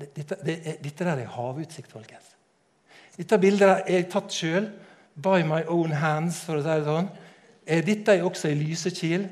Dette, 0.00 0.36
det 0.44 0.78
dette 0.80 1.04
der 1.04 1.18
er 1.18 1.32
havutsikt, 1.34 1.90
folkens. 1.92 2.30
Dette 3.16 3.36
bildet 3.40 3.68
er 3.68 3.98
jeg 3.98 4.08
tatt 4.12 4.32
sjøl. 4.32 4.70
By 5.20 5.42
my 5.44 5.64
own 5.68 5.92
hands, 5.92 6.44
for 6.46 6.60
å 6.60 6.64
si 6.64 6.70
det 6.70 6.86
sånn. 6.86 7.10
Eh, 7.70 7.84
dette 7.86 8.16
er 8.16 8.26
også 8.26 8.50
ei 8.50 8.58
Lysekil. 8.58 9.28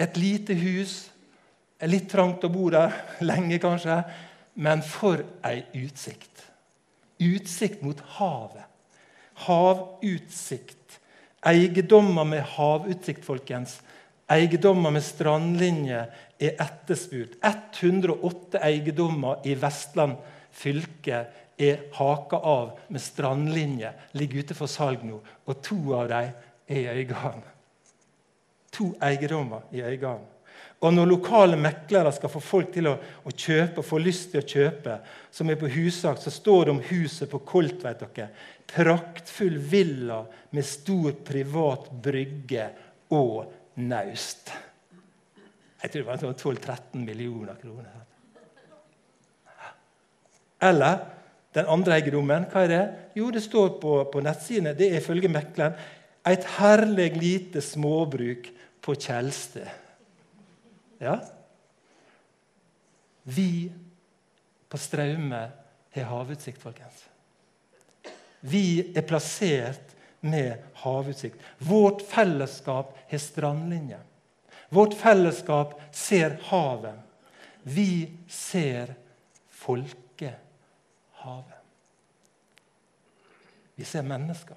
Et 0.00 0.16
lite 0.18 0.56
hus. 0.58 0.96
Litt 1.86 2.08
trangt 2.10 2.42
å 2.46 2.50
bo 2.50 2.68
der 2.74 2.94
lenge, 3.30 3.60
kanskje. 3.62 4.00
Men 4.54 4.82
for 4.82 5.22
ei 5.46 5.62
utsikt. 5.78 6.42
Utsikt 7.22 7.84
mot 7.86 8.00
havet. 8.18 8.66
Havutsikt. 9.46 10.98
Eiendommer 11.46 12.26
med 12.26 12.42
havutsikt, 12.56 13.24
folkens. 13.26 13.78
Eiendommer 14.30 14.94
med 14.94 15.04
strandlinje 15.06 16.02
er 16.42 16.58
etterspurt. 16.62 17.38
108 17.42 18.62
eiendommer 18.62 19.42
i 19.46 19.54
Vestland 19.58 20.18
fylke 20.54 21.24
er 21.62 21.86
haka 21.94 22.42
av 22.42 22.76
med 22.90 23.02
strandlinje. 23.02 23.94
Ligger 24.18 24.42
ute 24.42 24.58
for 24.58 24.70
salg 24.70 25.06
nå. 25.06 25.22
Og 25.46 25.64
to 25.64 25.78
av 25.98 26.10
dem 26.10 26.30
er 26.68 26.82
i 26.82 27.02
Øygarden. 27.02 27.51
To 28.72 28.92
eiendommer 29.04 29.66
i 29.72 29.82
Øygarden. 29.82 30.28
Og 30.82 30.90
når 30.94 31.06
lokale 31.06 31.56
meklere 31.56 32.10
skal 32.12 32.30
få 32.32 32.40
folk 32.42 32.72
til 32.74 32.88
å, 32.90 32.96
å 32.98 33.30
kjøpe 33.30 33.84
få 33.86 34.00
lyst 34.02 34.32
til 34.32 34.40
å 34.40 34.48
kjøpe, 34.48 34.96
som 35.30 35.50
er 35.50 35.60
på 35.60 35.70
hussak, 35.70 36.18
så 36.18 36.32
står 36.34 36.64
det 36.64 36.74
om 36.74 36.80
huset 36.88 37.30
på 37.30 37.38
Kolt. 37.46 37.84
vet 37.84 38.02
dere. 38.02 38.28
Praktfull 38.72 39.60
villa 39.62 40.24
med 40.50 40.66
stor 40.66 41.14
privat 41.22 41.86
brygge 42.02 42.66
og 43.14 43.52
naust. 43.78 44.50
Jeg 45.82 45.90
tror 45.92 46.02
det 46.02 46.26
var 46.26 46.34
12-13 46.34 47.04
millioner 47.06 47.58
kroner. 47.62 48.00
Eller 50.62 50.98
den 51.54 51.68
andre 51.70 51.98
eiendommen, 51.98 52.46
hva 52.50 52.64
er 52.64 52.70
det? 52.70 52.84
Jo, 53.18 53.30
det 53.34 53.42
står 53.44 53.76
på, 53.82 53.96
på 54.10 54.22
nettsidene. 54.24 54.74
Det 54.78 54.88
er 54.90 54.98
ifølge 54.98 55.30
mekleren 55.30 55.78
et 56.26 56.44
herlig 56.56 57.08
lite 57.18 57.62
småbruk 57.64 58.46
på 58.82 58.94
Tjeldstø. 58.98 59.64
Ja? 60.98 61.16
Vi 63.22 63.72
på 64.68 64.78
Straume 64.78 65.42
har 65.92 66.08
havutsikt, 66.10 66.60
folkens. 66.62 67.04
Vi 68.42 68.92
er 68.96 69.04
plassert 69.06 69.92
med 70.20 70.62
havutsikt. 70.82 71.38
Vårt 71.58 72.02
fellesskap 72.08 72.96
har 73.10 73.18
strandlinje. 73.22 74.00
Vårt 74.72 74.94
fellesskap 74.98 75.80
ser 75.94 76.38
havet. 76.48 76.98
Vi 77.62 78.10
ser 78.28 78.94
folkehavet. 79.48 80.38
Vi 83.74 83.84
ser 83.84 84.02
mennesker. 84.02 84.56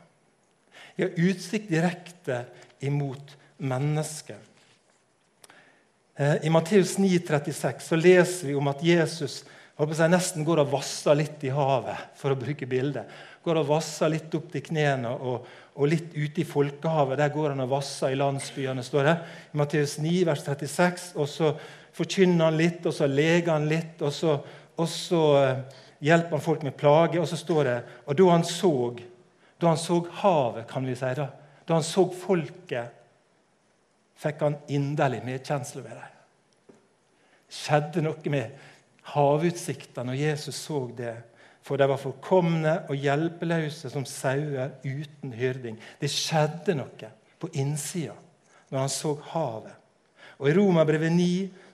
Vi 0.96 1.04
har 1.04 1.12
utsikt 1.30 1.70
direkte 1.70 2.46
imot 2.80 3.36
mennesket. 3.58 4.42
Eh, 6.16 6.46
I 6.46 6.50
Matteus 6.50 6.98
9, 6.98 7.20
36 7.20 7.88
så 7.88 8.00
leser 8.00 8.48
vi 8.48 8.56
om 8.56 8.68
at 8.72 8.84
Jesus 8.84 9.44
jeg, 9.76 10.08
nesten 10.08 10.46
går 10.48 10.62
og 10.62 10.70
vasser 10.72 11.18
litt 11.20 11.42
i 11.44 11.52
havet, 11.52 12.16
for 12.16 12.32
å 12.32 12.40
bruke 12.40 12.68
bildet. 12.70 13.10
Går 13.44 13.60
og 13.60 13.68
vasser 13.74 14.14
litt 14.14 14.32
opp 14.38 14.48
til 14.54 14.64
knærne 14.64 15.12
og, 15.12 15.50
og, 15.76 15.84
litt 15.92 16.16
ute 16.16 16.42
i 16.42 16.48
folkehavet. 16.48 17.20
Der 17.20 17.34
går 17.34 17.52
han 17.52 17.64
og 17.66 17.74
vasser 17.74 18.14
i 18.14 18.20
landsbyene, 18.20 18.86
står 18.86 19.10
det. 19.10 19.16
I 19.52 19.60
Matteus 19.60 19.98
9, 20.00 20.14
vers 20.30 20.46
36. 20.48 21.10
Og 21.20 21.28
så 21.28 21.52
forkynner 21.96 22.48
han 22.48 22.60
litt, 22.62 22.88
og 22.88 22.96
så 22.96 23.10
leger 23.12 23.52
han 23.52 23.68
litt, 23.68 24.00
og 24.00 24.16
så, 24.16 24.38
og 24.80 24.88
så 24.92 25.24
eh, 25.42 25.82
hjelper 26.08 26.38
han 26.38 26.48
folk 26.48 26.64
med 26.64 26.80
plage. 26.80 27.20
Og 27.20 27.28
så 27.28 27.44
står 27.44 27.64
det 27.68 27.78
Og 28.06 28.16
da 28.16 28.32
han 28.32 28.48
så, 28.48 28.74
da 29.60 29.74
han 29.74 29.82
så 29.84 30.00
havet, 30.24 30.70
kan 30.72 30.88
vi 30.88 30.96
si, 30.96 31.12
da, 31.20 31.28
da 31.68 31.82
han 31.82 31.84
så 31.84 32.08
folket 32.16 33.05
fikk 34.20 34.44
han 34.46 34.58
inderlig 34.72 35.22
medkjensle 35.26 35.84
med 35.84 35.96
dem. 35.98 36.12
Skjedde 37.56 38.04
noe 38.04 38.32
med 38.34 38.72
havutsikta 39.14 40.04
når 40.06 40.20
Jesus 40.20 40.60
så 40.68 40.86
det. 40.98 41.16
For 41.66 41.82
de 41.82 41.88
var 41.90 42.02
forkomne 42.02 42.76
og 42.90 43.00
hjelpeløse 43.02 43.90
som 43.90 44.06
sauer 44.06 44.76
uten 44.86 45.34
hyrding. 45.34 45.80
Det 46.02 46.12
skjedde 46.12 46.78
noe 46.78 47.10
på 47.42 47.50
innsida 47.58 48.16
når 48.70 48.84
han 48.84 48.94
så 48.94 49.16
havet. 49.32 49.74
Og 50.36 50.50
I 50.50 50.56
Romerbrevet 50.58 51.14
9 51.16 51.30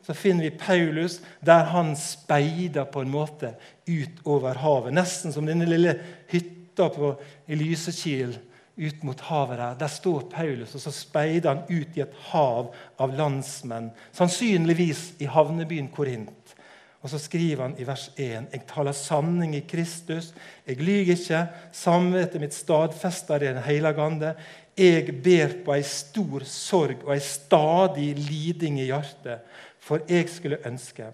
så 0.06 0.14
finner 0.18 0.48
vi 0.48 0.58
Paulus 0.60 1.20
der 1.46 1.66
han 1.74 1.96
speider 1.98 2.88
på 2.90 3.04
en 3.04 3.12
måte 3.14 3.54
utover 3.90 4.60
havet. 4.62 4.94
Nesten 4.96 5.34
som 5.34 5.48
denne 5.50 5.68
lille 5.70 5.96
hytta 6.32 6.88
på, 6.94 7.14
i 7.48 7.58
Lysekil 7.58 8.36
ut 8.78 9.04
mot 9.04 9.20
havet 9.28 9.60
der. 9.60 9.76
Der 9.80 9.92
står 9.92 10.28
Paulus, 10.32 10.76
og 10.76 10.82
så 10.82 10.92
speider 10.92 11.54
han 11.54 11.64
ut 11.70 11.98
i 11.98 12.04
et 12.04 12.16
hav 12.32 12.72
av 13.00 13.16
landsmenn. 13.18 13.92
Sannsynligvis 14.16 15.12
i 15.20 15.30
havnebyen 15.30 15.92
Korint. 15.94 16.56
Og 17.02 17.10
så 17.10 17.18
skriver 17.18 17.64
han 17.66 17.76
i 17.82 17.86
vers 17.86 18.10
1.: 18.16 18.52
Jeg 18.54 18.66
taler 18.70 18.94
sanning 18.94 19.56
i 19.56 19.64
Kristus. 19.68 20.34
Jeg 20.68 20.78
lyver 20.78 21.16
ikke. 21.16 21.48
Samvittet 21.72 22.42
mitt 22.42 22.54
stadfester 22.54 23.40
det 23.40 23.56
Den 23.56 23.64
hellige 23.64 24.02
ande. 24.02 24.36
Jeg 24.78 25.24
ber 25.24 25.58
på 25.66 25.74
ei 25.74 25.84
stor 25.84 26.46
sorg 26.46 27.04
og 27.04 27.14
ei 27.14 27.20
stadig 27.20 28.16
liding 28.16 28.80
i 28.80 28.86
hjertet, 28.86 29.42
for 29.80 30.00
jeg 30.08 30.30
skulle 30.30 30.62
ønske 30.66 31.12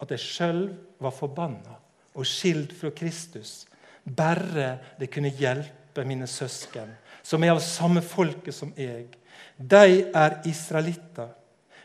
at 0.00 0.10
jeg 0.10 0.18
sjøl 0.18 0.62
var 1.00 1.10
forbanna 1.10 1.76
og 2.14 2.26
skilt 2.26 2.72
fra 2.72 2.90
Kristus, 2.90 3.66
bare 4.04 4.78
det 4.98 5.10
kunne 5.12 5.28
hjelpe 5.28 5.77
hjelpe 5.98 6.08
mine 6.08 6.26
søsken, 6.26 6.96
som 7.22 7.42
er 7.42 7.52
av 7.52 7.60
samme 7.60 8.00
folket 8.02 8.54
som 8.54 8.72
jeg. 8.76 9.08
De 9.56 10.10
er 10.14 10.40
israelitter. 10.46 11.28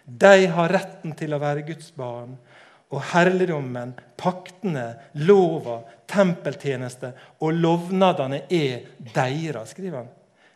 De 0.06 0.48
har 0.48 0.70
retten 0.70 1.14
til 1.16 1.34
å 1.34 1.40
være 1.40 1.66
Guds 1.66 1.94
barn. 1.96 2.38
Og 2.94 3.02
herligdommen, 3.14 3.96
paktene, 4.18 5.00
lova, 5.16 5.82
tempeltjeneste 6.06 7.14
og 7.42 7.54
lovnadene 7.54 8.44
er 8.50 8.84
deres, 9.14 9.74
skriver 9.74 10.04
han. 10.04 10.12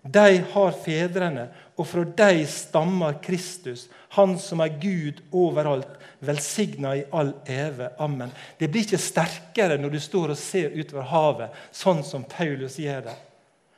De 0.07 0.43
har 0.53 0.75
fedrene, 0.85 1.49
og 1.75 1.87
fra 1.87 2.03
de 2.05 2.45
stammer 2.47 3.17
Kristus, 3.21 3.89
Han 4.09 4.37
som 4.39 4.61
er 4.61 4.77
Gud 4.79 5.19
overalt, 5.35 5.97
velsigna 6.19 6.95
i 6.95 7.03
all 7.11 7.33
eve. 7.45 7.89
Amen. 7.99 8.31
Det 8.57 8.69
blir 8.71 8.85
ikke 8.85 8.97
sterkere 8.97 9.77
når 9.77 9.89
du 9.89 9.99
står 9.99 10.31
og 10.31 10.39
ser 10.39 10.71
utover 10.77 11.03
havet, 11.11 11.57
sånn 11.75 12.05
som 12.07 12.23
Paulus 12.23 12.79
gjør 12.79 13.09
det. 13.09 13.17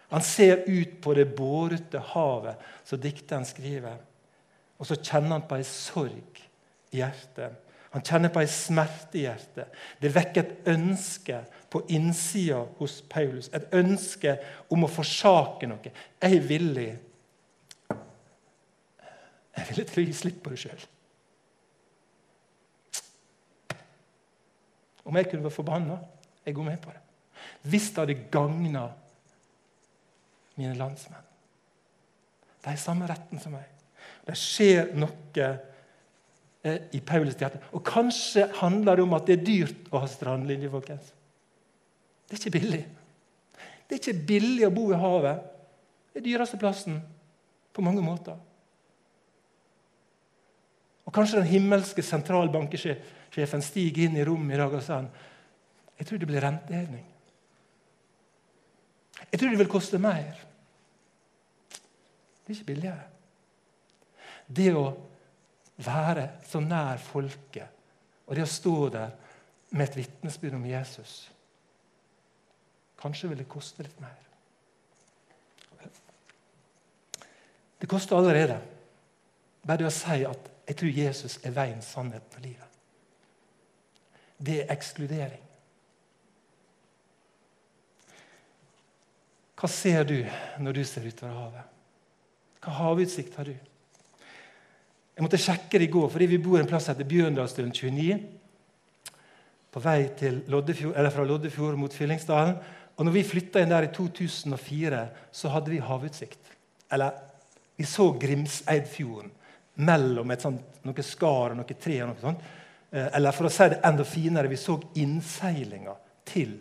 Han 0.10 0.22
ser 0.26 0.64
ut 0.70 1.02
på 1.02 1.14
det 1.14 1.28
bårete 1.38 2.02
havet 2.14 2.62
som 2.84 3.02
dikteren 3.02 3.46
skriver. 3.46 3.98
Og 4.80 4.88
så 4.88 4.98
kjenner 4.98 5.38
han 5.38 5.48
på 5.48 5.60
ei 5.60 5.66
sorg 5.68 6.40
i 6.90 7.02
hjertet. 7.02 7.58
Han 7.94 8.06
kjenner 8.06 8.32
på 8.34 8.42
ei 8.42 8.50
smerte 8.50 9.18
i 9.18 9.26
hjertet. 9.26 9.74
Det 10.02 10.12
vekker 10.14 10.44
et 10.44 10.70
ønske 10.74 11.42
på 11.70 11.82
innsida 11.94 12.62
hos 12.78 13.00
Paulus. 13.10 13.50
Et 13.54 13.74
ønske 13.78 14.36
om 14.70 14.86
å 14.86 14.92
forsake 14.92 15.70
noe. 15.70 15.94
Jeg 16.22 16.40
er 16.40 16.50
villig 16.50 16.90
Jeg 19.60 19.68
villig 19.74 19.86
til 19.90 20.00
å 20.00 20.06
gi 20.06 20.14
slipp 20.16 20.38
på 20.44 20.54
det 20.54 20.60
sjøl. 20.62 20.84
Om 25.10 25.18
jeg 25.18 25.28
kunne 25.28 25.44
vært 25.44 25.58
forbanna, 25.58 25.98
jeg 26.46 26.56
går 26.56 26.68
med 26.70 26.78
på 26.80 26.94
det. 26.94 27.02
Hvis 27.68 27.90
det 27.92 28.04
hadde 28.04 28.30
gagna 28.32 28.86
mine 30.60 30.76
landsmenn. 30.78 31.26
De 32.60 32.72
har 32.72 32.80
samme 32.80 33.08
retten 33.08 33.40
som 33.42 33.56
meg. 33.56 33.68
Det 34.28 34.36
skjer 34.38 34.92
noe 35.00 35.46
eh, 35.48 36.82
i 36.96 37.00
Paulus 37.06 37.38
hjerte. 37.40 37.62
Og 37.74 37.84
kanskje 37.88 38.50
handler 38.60 39.00
det 39.00 39.06
om 39.06 39.16
at 39.18 39.30
det 39.30 39.38
er 39.38 39.46
dyrt 39.48 39.88
å 39.94 40.04
ha 40.04 40.10
strandlinje. 40.12 40.72
folkens. 40.72 41.14
Det 42.28 42.36
er 42.36 42.42
ikke 42.44 42.58
billig. 42.60 42.84
Det 43.88 43.96
er 43.96 44.02
ikke 44.04 44.28
billig 44.28 44.68
å 44.68 44.74
bo 44.76 44.90
i 44.92 45.00
havet. 45.00 45.48
Det 46.12 46.22
er 46.22 46.28
dyreste 46.28 46.60
plassen 46.62 47.00
på 47.74 47.86
mange 47.86 48.04
måter. 48.06 48.38
Og 51.10 51.16
Kanskje 51.16 51.40
den 51.40 51.50
himmelske 51.50 52.04
sentralbankesjefen 52.06 53.64
stiger 53.66 54.06
inn 54.06 54.20
i 54.20 54.26
rommet 54.28 54.58
i 54.58 54.62
dag 54.62 54.76
og 54.78 54.86
sier 54.86 55.10
jeg 56.00 56.08
tror 56.08 56.20
det 56.22 56.28
blir 56.30 56.40
renteheving. 56.40 57.08
Jeg 59.26 59.40
tror 59.40 59.50
det 59.52 59.60
vil 59.60 59.72
koste 59.72 60.00
mer. 60.00 60.38
Det 62.50 62.56
er 62.56 62.60
ikke 62.60 62.66
billigere. 62.66 63.04
Det 64.50 64.72
å 64.74 64.88
være 65.86 66.24
så 66.50 66.58
nær 66.64 66.98
folket 66.98 67.76
og 68.26 68.34
det 68.34 68.42
å 68.42 68.50
stå 68.50 68.74
der 68.90 69.12
med 69.70 69.84
et 69.86 69.98
vitnesbyrd 70.00 70.58
om 70.58 70.66
Jesus 70.66 71.14
Kanskje 73.00 73.30
vil 73.30 73.44
det 73.44 73.46
koste 73.54 73.86
litt 73.86 74.02
mer. 74.02 74.18
Det 77.80 77.88
koster 77.88 78.18
allerede. 78.18 78.58
Bare 79.62 79.78
det 79.78 79.88
å 79.88 79.94
si 79.94 80.26
at 80.26 80.50
'jeg 80.68 80.78
tror 80.78 80.90
Jesus 80.90 81.40
er 81.44 81.52
veien, 81.52 81.82
sannheten 81.82 82.36
og 82.36 82.44
livet'. 82.44 82.76
Det 84.46 84.62
er 84.62 84.74
ekskludering. 84.74 85.44
Hva 89.56 89.68
ser 89.68 90.04
du 90.04 90.26
når 90.60 90.72
du 90.72 90.84
ser 90.84 91.08
utover 91.08 91.34
havet? 91.34 91.79
Hva 92.60 92.76
havutsikt 92.84 93.38
har 93.40 93.48
du? 93.48 93.56
Jeg 95.20 95.26
måtte 95.26 95.40
sjekke 95.40 95.80
det 95.80 95.90
i 95.90 95.92
går, 95.92 96.08
fordi 96.12 96.28
vi 96.32 96.42
bor 96.44 96.60
en 96.60 96.68
plass 96.68 96.88
etter 96.88 97.04
heter 97.04 97.12
Bjørndalsdølen 97.12 97.74
29. 97.76 98.20
På 99.70 99.82
vei 99.84 100.08
Loddefjord, 100.48 101.10
fra 101.12 101.26
Loddefjord 101.28 101.76
mot 101.80 101.94
Fyllingsdalen. 101.94 102.56
Og 102.96 103.06
når 103.06 103.16
vi 103.16 103.24
flytta 103.28 103.62
inn 103.64 103.72
der 103.72 103.88
i 103.88 103.92
2004, 103.96 105.02
så 105.32 105.52
hadde 105.52 105.72
vi 105.72 105.82
havutsikt. 105.84 106.54
Eller 106.92 107.20
vi 107.76 107.84
så 107.88 108.10
Grimseidfjorden 108.20 109.32
mellom 109.80 110.32
et 110.32 110.44
sånt, 110.44 110.82
noe 110.84 111.04
skar 111.06 111.54
og 111.54 111.60
noe 111.62 111.78
tre. 111.80 112.02
og 112.04 112.10
noe 112.10 112.24
sånt. 112.24 112.50
Eh, 112.92 113.12
eller 113.20 113.36
for 113.36 113.48
å 113.48 113.54
si 113.54 113.70
det 113.72 113.84
enda 113.86 114.04
finere, 114.04 114.52
vi 114.52 114.58
så 114.60 114.80
innseilinga 115.00 115.96
til 116.28 116.58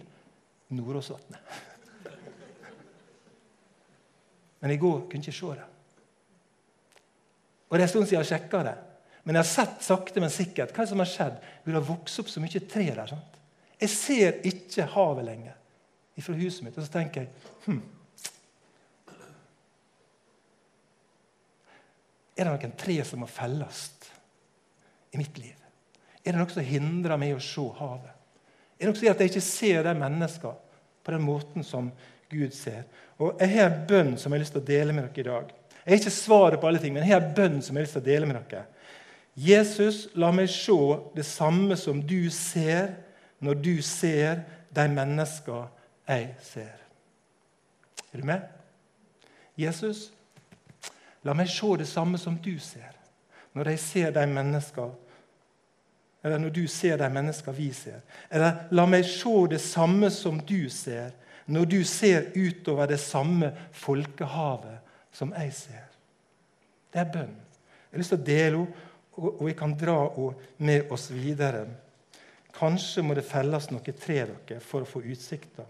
Nordåsvatnet. 0.74 1.40
Men 4.60 4.70
i 4.74 4.82
går 4.82 5.06
kunne 5.06 5.22
jeg 5.24 5.32
ikke 5.32 5.40
se 5.40 5.58
det. 5.62 5.68
Og 7.68 7.76
det 7.76 7.82
er 7.82 7.86
en 7.86 7.92
stund 7.92 8.08
siden 8.08 8.16
jeg 8.18 8.24
har 8.24 8.30
sjekka 8.32 8.62
det. 8.66 8.76
Men 9.24 9.36
jeg 9.36 9.44
har 9.44 9.50
sett 9.50 9.84
sakte, 9.84 10.22
men 10.24 10.32
sikkert 10.32 10.72
hva 10.72 10.86
som 10.88 11.02
har 11.02 11.10
skjedd. 11.10 11.36
Det 11.64 11.76
har 11.76 11.84
vokst 11.84 12.22
opp 12.22 12.30
så 12.32 12.40
mye 12.40 12.62
tre 12.64 12.86
der. 12.88 13.06
sant? 13.10 13.38
Jeg 13.78 13.92
ser 13.92 14.38
ikke 14.48 14.88
havet 14.94 15.26
lenger 15.28 15.54
fra 16.24 16.34
huset 16.34 16.64
mitt. 16.64 16.78
Og 16.78 16.86
så 16.86 16.92
tenker 16.92 17.26
jeg 17.26 17.30
hm. 17.66 17.82
Er 22.38 22.46
det 22.46 22.52
noen 22.54 22.76
tre 22.78 22.96
som 23.06 23.20
må 23.22 23.26
felles 23.26 23.86
i 25.10 25.18
mitt 25.18 25.38
liv? 25.42 25.56
Er 26.22 26.34
det 26.34 26.38
noe 26.38 26.52
som 26.52 26.64
hindrer 26.64 27.18
meg 27.18 27.34
å 27.34 27.42
se 27.42 27.64
havet? 27.80 28.14
Er 28.78 28.86
det 28.86 28.90
noe 28.92 28.98
som 28.98 29.08
gjør 29.08 29.16
at 29.16 29.22
jeg 29.24 29.32
ikke 29.32 29.42
ser 29.42 29.86
de 29.86 29.94
menneskene 29.98 30.82
på 31.02 31.14
den 31.14 31.24
måten 31.24 31.66
som 31.66 31.90
Gud 32.30 32.54
ser? 32.54 32.84
Og 33.18 33.40
Jeg 33.42 33.54
har 33.56 33.70
en 33.70 33.86
bønn 33.90 34.12
som 34.16 34.30
jeg 34.30 34.38
har 34.38 34.44
lyst 34.44 34.54
til 34.54 34.62
å 34.62 34.68
dele 34.68 34.94
med 34.94 35.08
dere 35.08 35.24
i 35.24 35.28
dag. 35.28 35.54
Jeg 35.88 35.94
har 35.94 36.00
ikke 36.02 36.10
svaret 36.10 36.60
på 36.60 36.68
alle 36.68 36.78
ting, 36.82 36.92
men 36.92 37.00
jeg 37.00 37.14
har 37.14 37.22
en 37.24 37.34
bønn 37.34 37.62
som 37.64 37.76
jeg 37.80 37.88
å 37.96 38.00
dele 38.04 38.26
med 38.28 38.36
dere. 38.50 38.66
Jesus, 39.40 40.02
la 40.20 40.28
meg 40.36 40.50
se 40.52 40.76
det 41.14 41.24
samme 41.24 41.78
som 41.80 42.02
du 42.04 42.28
ser, 42.28 42.90
når 43.40 43.54
du 43.64 43.78
ser 43.80 44.42
de 44.76 44.84
menneskene 44.92 45.62
jeg 46.04 46.26
ser. 46.44 46.74
Er 48.12 48.20
du 48.20 48.26
med? 48.28 48.44
Jesus, 49.56 50.10
la 51.24 51.32
meg 51.32 51.48
se 51.48 51.70
det 51.80 51.86
samme 51.88 52.20
som 52.20 52.36
du 52.36 52.58
ser, 52.60 52.92
når 53.56 53.72
jeg 53.72 53.80
ser 53.86 54.12
de 54.18 54.26
mennesker 54.28 54.92
eller 56.22 56.42
når 56.42 56.52
du 56.52 56.66
ser 56.68 56.98
de 57.00 57.08
mennesker 57.14 57.54
vi 57.56 57.70
ser. 57.72 58.02
Eller 58.28 58.66
la 58.76 58.84
meg 58.90 59.06
se 59.08 59.32
det 59.48 59.62
samme 59.64 60.10
som 60.12 60.36
du 60.44 60.68
ser, 60.68 61.14
når 61.46 61.64
du 61.64 61.78
ser 61.88 62.28
utover 62.36 62.90
det 62.90 63.00
samme 63.00 63.54
folkehavet 63.72 64.84
som 65.12 65.32
jeg 65.36 65.54
ser. 65.56 65.88
Det 66.92 67.02
er 67.02 67.12
bønn. 67.12 67.34
Jeg 67.34 67.96
har 67.96 68.02
lyst 68.02 68.14
til 68.14 68.20
å 68.20 68.28
dele 68.28 68.62
henne, 68.62 68.84
og 69.18 69.40
vi 69.48 69.54
kan 69.58 69.72
dra 69.74 69.96
henne 70.14 70.62
med 70.62 70.92
oss 70.94 71.08
videre. 71.10 71.64
Kanskje 72.54 73.02
må 73.02 73.16
det 73.18 73.26
felles 73.26 73.66
noe 73.70 73.94
tre 73.98 74.20
dere 74.28 74.60
for 74.62 74.84
å 74.84 74.88
få 74.88 75.02
utsikter. 75.02 75.66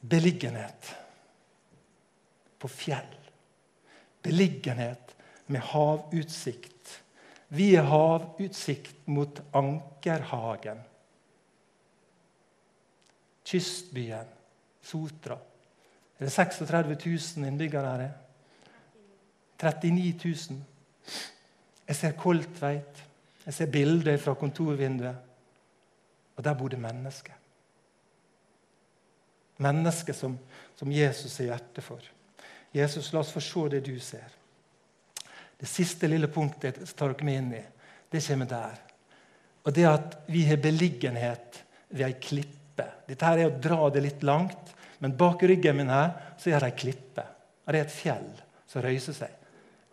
beliggenhet 0.00 0.94
på 2.58 2.68
fjell. 2.68 3.16
Beliggenhet 4.22 5.16
med 5.46 5.60
havutsikt. 5.60 7.02
Vi 7.48 7.76
har 7.76 7.84
havutsikt 7.84 9.06
mot 9.06 9.40
Ankerhagen. 9.52 10.80
Kystbyen 13.44 14.26
Sotra. 14.82 15.38
Er 16.20 16.28
det 16.28 16.32
36 16.32 16.96
000 17.06 17.46
innbyggere 17.48 17.92
her? 17.96 18.10
39 19.60 20.12
000. 20.24 20.60
Jeg 21.88 21.96
ser 21.96 22.12
Koltveit. 22.12 23.04
Jeg 23.46 23.54
ser 23.54 23.72
bilder 23.72 24.18
fra 24.20 24.34
kontorvinduet. 24.34 25.16
Og 26.36 26.44
der 26.44 26.54
bodde 26.54 26.76
mennesker. 26.76 27.32
Mennesket 29.60 30.16
som, 30.16 30.36
som 30.76 30.92
Jesus 30.92 31.40
er 31.40 31.50
hjertet 31.50 31.84
for. 31.84 32.04
Jesus, 32.72 33.10
la 33.12 33.20
oss 33.20 33.32
få 33.32 33.40
se 33.44 33.66
det 33.74 33.80
du 33.88 33.96
ser. 34.00 34.28
Det 35.60 35.68
siste 35.68 36.08
lille 36.08 36.28
punktet 36.32 36.78
tar 36.96 37.12
dere 37.12 37.26
med 37.26 37.38
inn 37.40 37.50
i, 37.58 37.64
det 38.10 38.22
kommer 38.24 38.48
der. 38.48 38.78
Og 39.64 39.74
det 39.76 39.84
at 39.88 40.16
vi 40.32 40.46
har 40.48 40.60
beliggenhet 40.62 41.60
ved 41.90 42.06
ei 42.06 42.14
klippe. 42.16 42.86
Dette 43.08 43.26
her 43.26 43.42
er 43.42 43.50
å 43.50 43.58
dra 43.60 43.90
det 43.92 44.04
litt 44.06 44.22
langt, 44.24 44.72
men 45.00 45.16
bak 45.16 45.42
ryggen 45.48 45.78
min 45.80 45.92
her 45.92 46.12
så 46.40 46.52
er 46.52 46.62
det 46.62 46.70
ei 46.70 46.78
klippe. 46.84 47.24
Det 47.66 47.78
er 47.78 47.86
et 47.86 47.94
fjell 47.94 48.30
som 48.68 48.82
røyser 48.84 49.16
seg. 49.16 49.36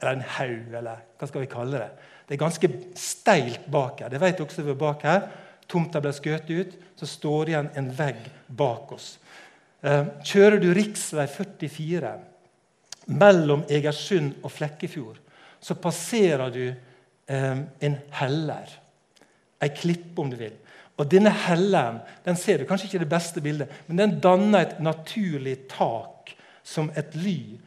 Eller 0.01 0.17
en 0.17 0.29
haug, 0.37 0.73
eller 0.77 1.03
hva 1.17 1.29
skal 1.29 1.43
vi 1.43 1.49
kalle 1.51 1.81
det. 1.81 1.89
Det 2.27 2.35
er 2.35 2.41
ganske 2.41 2.69
steilt 2.99 3.67
bak 3.71 4.03
her. 4.03 4.11
Det 4.11 4.21
vet 4.21 4.39
dere 4.39 4.53
som 4.53 4.69
er 4.69 4.79
bak 4.79 5.05
her. 5.07 5.27
Tomta 5.67 6.01
ble 6.03 6.11
skutt 6.15 6.49
ut, 6.51 6.75
så 6.99 7.07
står 7.09 7.45
det 7.45 7.53
igjen 7.53 7.69
en 7.79 7.89
vegg 7.95 8.19
bak 8.59 8.91
oss. 8.95 9.07
Eh, 9.81 10.03
kjører 10.27 10.59
du 10.61 10.69
rv. 10.73 10.93
44 10.97 12.13
mellom 13.07 13.63
Egersund 13.71 14.41
og 14.43 14.51
Flekkefjord, 14.51 15.19
så 15.63 15.77
passerer 15.79 16.51
du 16.51 16.63
eh, 16.67 17.59
en 17.79 17.97
heller. 18.19 18.73
Ei 19.63 19.71
klippe, 19.73 20.19
om 20.21 20.31
du 20.31 20.37
vil. 20.39 20.55
Og 20.97 21.05
Denne 21.11 21.29
hellen 21.29 21.99
den 22.25 22.37
ser 22.39 22.57
du 22.57 22.65
kanskje 22.65 22.89
ikke 22.89 23.03
det 23.03 23.11
beste 23.11 23.41
bildet, 23.41 23.73
men 23.87 23.99
den 24.01 24.15
danner 24.21 24.65
et 24.65 24.79
naturlig 24.81 25.67
tak 25.69 26.33
som 26.65 26.89
et 26.97 27.13
ly, 27.15 27.57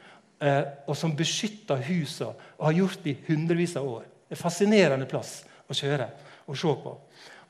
eh, 0.43 0.65
og 0.87 0.97
som 0.99 1.15
beskytter 1.17 1.83
husene 1.87 2.35
og 2.59 2.67
har 2.67 2.79
gjort 2.81 3.05
det 3.05 3.15
i 3.15 3.21
hundrevis 3.29 3.77
av 3.79 3.87
år. 3.87 4.03
Det 4.03 4.35
er 4.35 4.39
en 4.39 4.43
fascinerende 4.43 5.09
plass 5.11 5.41
å 5.71 5.77
kjøre 5.77 6.11
og 6.51 6.59
se 6.59 6.75
på. 6.83 6.97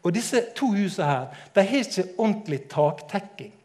Og 0.01 0.15
Disse 0.15 0.45
to 0.57 0.71
husene 0.73 1.09
her, 1.09 1.41
de 1.55 1.65
har 1.65 1.83
ikke 1.85 2.07
ordentlig 2.17 2.61
taktekking. 2.73 3.57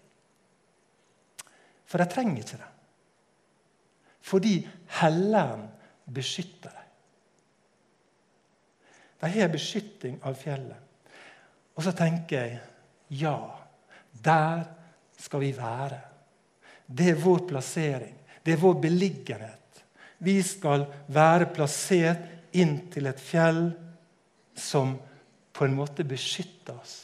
For 1.85 2.01
de 2.01 2.09
trenger 2.11 2.41
ikke 2.41 2.59
det. 2.59 2.71
Fordi 4.25 4.55
helleren 4.99 5.67
beskytter 6.11 6.73
dem. 6.73 6.81
De 9.21 9.29
har 9.31 9.53
beskytting 9.53 10.17
av 10.25 10.35
fjellet. 10.37 10.84
Og 11.75 11.83
så 11.83 11.93
tenker 11.95 12.35
jeg 12.41 12.59
ja, 13.21 13.37
der 14.23 14.63
skal 15.19 15.43
vi 15.43 15.51
være. 15.55 15.99
Det 16.85 17.11
er 17.11 17.21
vår 17.21 17.45
plassering. 17.49 18.15
Det 18.43 18.53
er 18.53 18.61
vår 18.61 18.79
beliggenhet. 18.81 19.81
Vi 20.17 20.37
skal 20.45 20.85
være 21.11 21.51
plassert 21.53 22.55
inn 22.55 22.77
til 22.93 23.09
et 23.09 23.19
fjell 23.21 23.67
som 24.55 24.95
på 25.55 25.65
en 25.65 25.75
måte 25.75 26.05
beskytter 26.07 26.77
oss. 26.77 26.95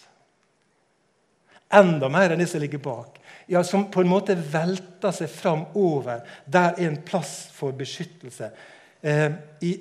Enda 1.71 2.09
mer 2.11 2.33
enn 2.33 2.41
det 2.41 2.49
som 2.51 2.63
ligger 2.63 2.81
bak 2.83 3.21
ja, 3.51 3.63
som 3.63 3.91
på 3.91 4.01
en 4.01 4.07
måte 4.07 4.35
velter 4.35 5.11
seg 5.11 5.27
fram 5.31 5.65
over. 5.75 6.21
Der 6.47 6.77
er 6.77 6.85
en 6.87 7.01
plass 7.03 7.49
for 7.51 7.75
beskyttelse. 7.75 8.47
Eh, 9.03 9.31
I 9.61 9.71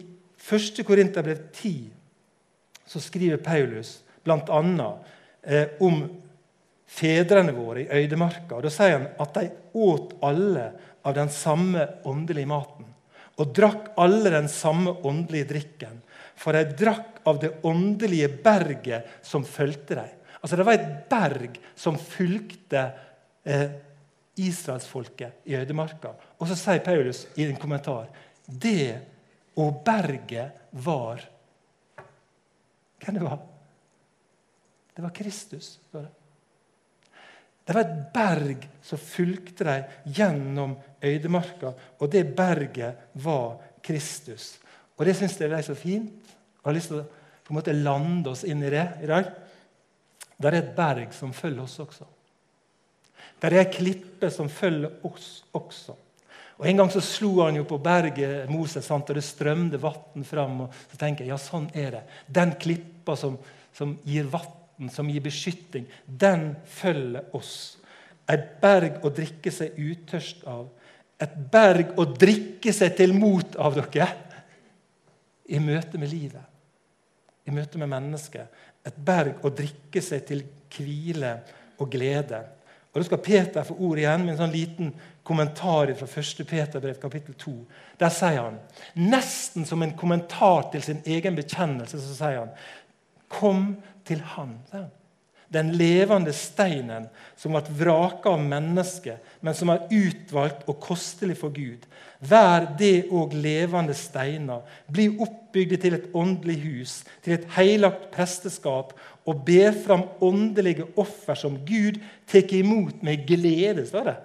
1. 0.40 0.81
Korinterbrev 0.87 1.44
10 1.53 1.92
så 2.90 3.00
skriver 3.00 3.38
Paulus 3.38 4.00
bl.a. 4.24 4.90
Eh, 5.42 5.76
om 5.80 6.02
fedrene 6.90 7.54
våre 7.56 7.85
i 7.85 8.02
øydemarka. 8.02 8.56
Og 8.59 8.62
Da 8.66 8.72
sier 8.74 8.98
han 8.98 9.09
at 9.18 9.35
de 9.35 9.50
åt 9.74 10.14
alle 10.26 10.70
av 11.04 11.14
den 11.16 11.30
samme 11.33 11.87
åndelige 12.04 12.50
maten 12.50 12.90
og 13.40 13.52
drakk 13.56 13.92
alle 14.00 14.33
den 14.35 14.48
samme 14.52 14.92
åndelige 15.06 15.48
drikken. 15.54 16.00
For 16.37 16.56
de 16.56 16.76
drakk 16.76 17.22
av 17.28 17.38
det 17.40 17.52
åndelige 17.64 18.28
berget 18.44 19.20
som 19.24 19.46
fulgte 19.48 19.96
dem. 19.96 20.16
Altså 20.40 20.56
Det 20.56 20.66
var 20.66 20.76
et 20.76 20.90
berg 21.09 21.56
som 21.76 21.96
fulgte 22.00 22.83
eh, 23.44 23.70
israelsfolket 24.40 25.48
i 25.48 25.56
ødemarka. 25.56 26.12
Og 26.40 26.48
så 26.48 26.56
sier 26.56 26.85
Paulus 26.85 27.26
i 27.37 27.46
en 27.48 27.59
kommentar 27.61 28.09
det 28.44 29.00
og 29.61 29.83
berget 29.85 30.56
var 30.72 31.26
Hvem 33.00 33.16
det 33.16 33.24
var? 33.24 33.38
Det 35.00 35.04
var 35.06 35.14
Kristus. 35.16 35.78
står 35.88 36.02
det. 36.02 36.08
det 37.64 37.72
var 37.72 37.80
et 37.80 38.12
berg 38.12 38.64
som 38.82 38.98
fulgte 38.98 39.64
dem 39.64 40.12
gjennom 40.12 40.74
øydemarka, 41.02 41.72
og 41.98 42.10
det 42.12 42.36
berget 42.36 42.96
var 43.12 43.56
Kristus. 43.80 44.58
Og 44.98 45.06
Det 45.06 45.16
syns 45.16 45.40
jeg 45.40 45.52
er 45.52 45.62
så 45.62 45.74
fint. 45.74 46.12
Jeg 46.12 46.64
har 46.64 46.76
lyst 46.76 46.92
til 46.92 47.00
å 47.00 47.04
på 47.04 47.54
en 47.54 47.56
måte 47.56 47.72
lande 47.72 48.28
oss 48.28 48.44
inn 48.44 48.60
i 48.62 48.68
det 48.70 48.84
i 49.02 49.06
dag. 49.08 49.24
Det 50.36 50.52
er 50.52 50.58
et 50.58 50.76
berg 50.76 51.16
som 51.16 51.32
følger 51.32 51.62
oss 51.62 51.78
også. 51.80 52.04
Det 53.40 53.52
er 53.56 53.72
klipper 53.72 54.28
som 54.28 54.52
følger 54.52 55.00
oss 55.02 55.46
også. 55.52 55.96
Og 56.58 56.66
En 56.66 56.76
gang 56.76 56.90
så 56.92 57.00
slo 57.00 57.40
han 57.40 57.56
jo 57.56 57.64
på 57.64 57.78
berget 57.78 58.50
Moses, 58.50 58.84
sant? 58.84 59.08
og 59.08 59.16
det 59.16 59.24
strømde 59.24 59.80
vann 59.80 60.24
fram. 60.24 60.60
og 60.60 60.74
så 60.92 60.96
tenker 60.96 61.24
jeg, 61.24 61.32
ja, 61.32 61.38
sånn 61.38 61.70
er 61.72 61.90
det. 61.90 62.02
Den 62.28 62.52
klippa 62.60 63.16
som, 63.16 63.38
som 63.72 63.96
gir 64.04 64.28
vann, 64.28 64.60
som 64.88 65.11
gir 65.11 65.21
beskytting, 65.21 65.85
den 66.07 66.55
følger 66.64 67.35
oss. 67.37 67.77
Et 68.31 68.47
berg 68.62 69.05
å 69.05 69.11
drikke 69.12 69.53
seg 69.53 69.77
utørst 69.77 70.47
av. 70.49 70.69
Et 71.21 71.35
berg 71.53 71.99
å 72.01 72.07
drikke 72.09 72.73
seg 72.73 72.95
til 72.97 73.12
mot 73.12 73.59
av 73.61 73.77
dere 73.77 74.09
i 75.51 75.59
møte 75.61 75.99
med 75.99 76.12
livet. 76.12 76.47
I 77.45 77.53
møte 77.53 77.81
med 77.81 77.90
mennesket. 77.90 78.49
Et 78.87 78.97
berg 78.97 79.45
å 79.45 79.53
drikke 79.53 80.01
seg 80.05 80.25
til 80.29 80.45
hvile 80.77 81.35
og 81.81 81.90
glede. 81.90 82.40
Og 82.90 83.01
Da 83.01 83.07
skal 83.07 83.23
Peter 83.23 83.66
få 83.66 83.77
ord 83.79 83.99
igjen 83.99 84.25
med 84.25 84.35
en 84.35 84.40
sånn 84.45 84.55
liten 84.55 84.93
kommentar 85.27 85.93
fra 85.95 86.09
1. 86.09 86.43
Peterbrev 86.49 86.99
kapittel 87.03 87.37
2. 87.38 87.53
Der 88.01 88.11
sier 88.14 88.40
han, 88.43 88.59
nesten 88.99 89.66
som 89.66 89.83
en 89.83 89.95
kommentar 89.99 90.71
til 90.73 90.83
sin 90.83 91.03
egen 91.07 91.37
bekjennelse, 91.38 92.01
så 92.01 92.16
sier 92.16 92.40
han 92.40 92.55
Kom 93.31 93.77
til 94.05 94.21
Han. 94.35 94.59
den 95.51 95.73
levende 95.75 96.31
steinen 96.31 97.09
som 97.38 97.57
ble 97.57 97.75
vraka 97.81 98.37
av 98.37 98.43
mennesket, 98.43 99.19
men 99.43 99.57
som 99.59 99.73
er 99.73 99.88
utvalgt 99.90 100.69
og 100.71 100.79
kostelig 100.85 101.40
for 101.40 101.51
Gud. 101.51 101.88
Vær 102.23 102.69
det 102.79 103.09
òg 103.11 103.35
levende 103.35 103.97
steiner. 103.99 104.62
Bli 104.87 105.09
oppbygd 105.11 105.81
til 105.83 105.97
et 105.97 106.07
åndelig 106.14 106.59
hus, 106.62 106.93
til 107.25 107.35
et 107.35 107.49
heilagt 107.57 108.11
presteskap, 108.14 108.95
og 109.27 109.43
ber 109.47 109.75
fram 109.75 110.07
åndelige 110.23 110.87
offer 110.95 111.35
som 111.35 111.59
Gud 111.66 111.99
tar 112.31 112.55
imot 112.55 113.03
med 113.03 113.27
glede. 113.27 113.87
står 113.87 114.05
det. 114.05 114.16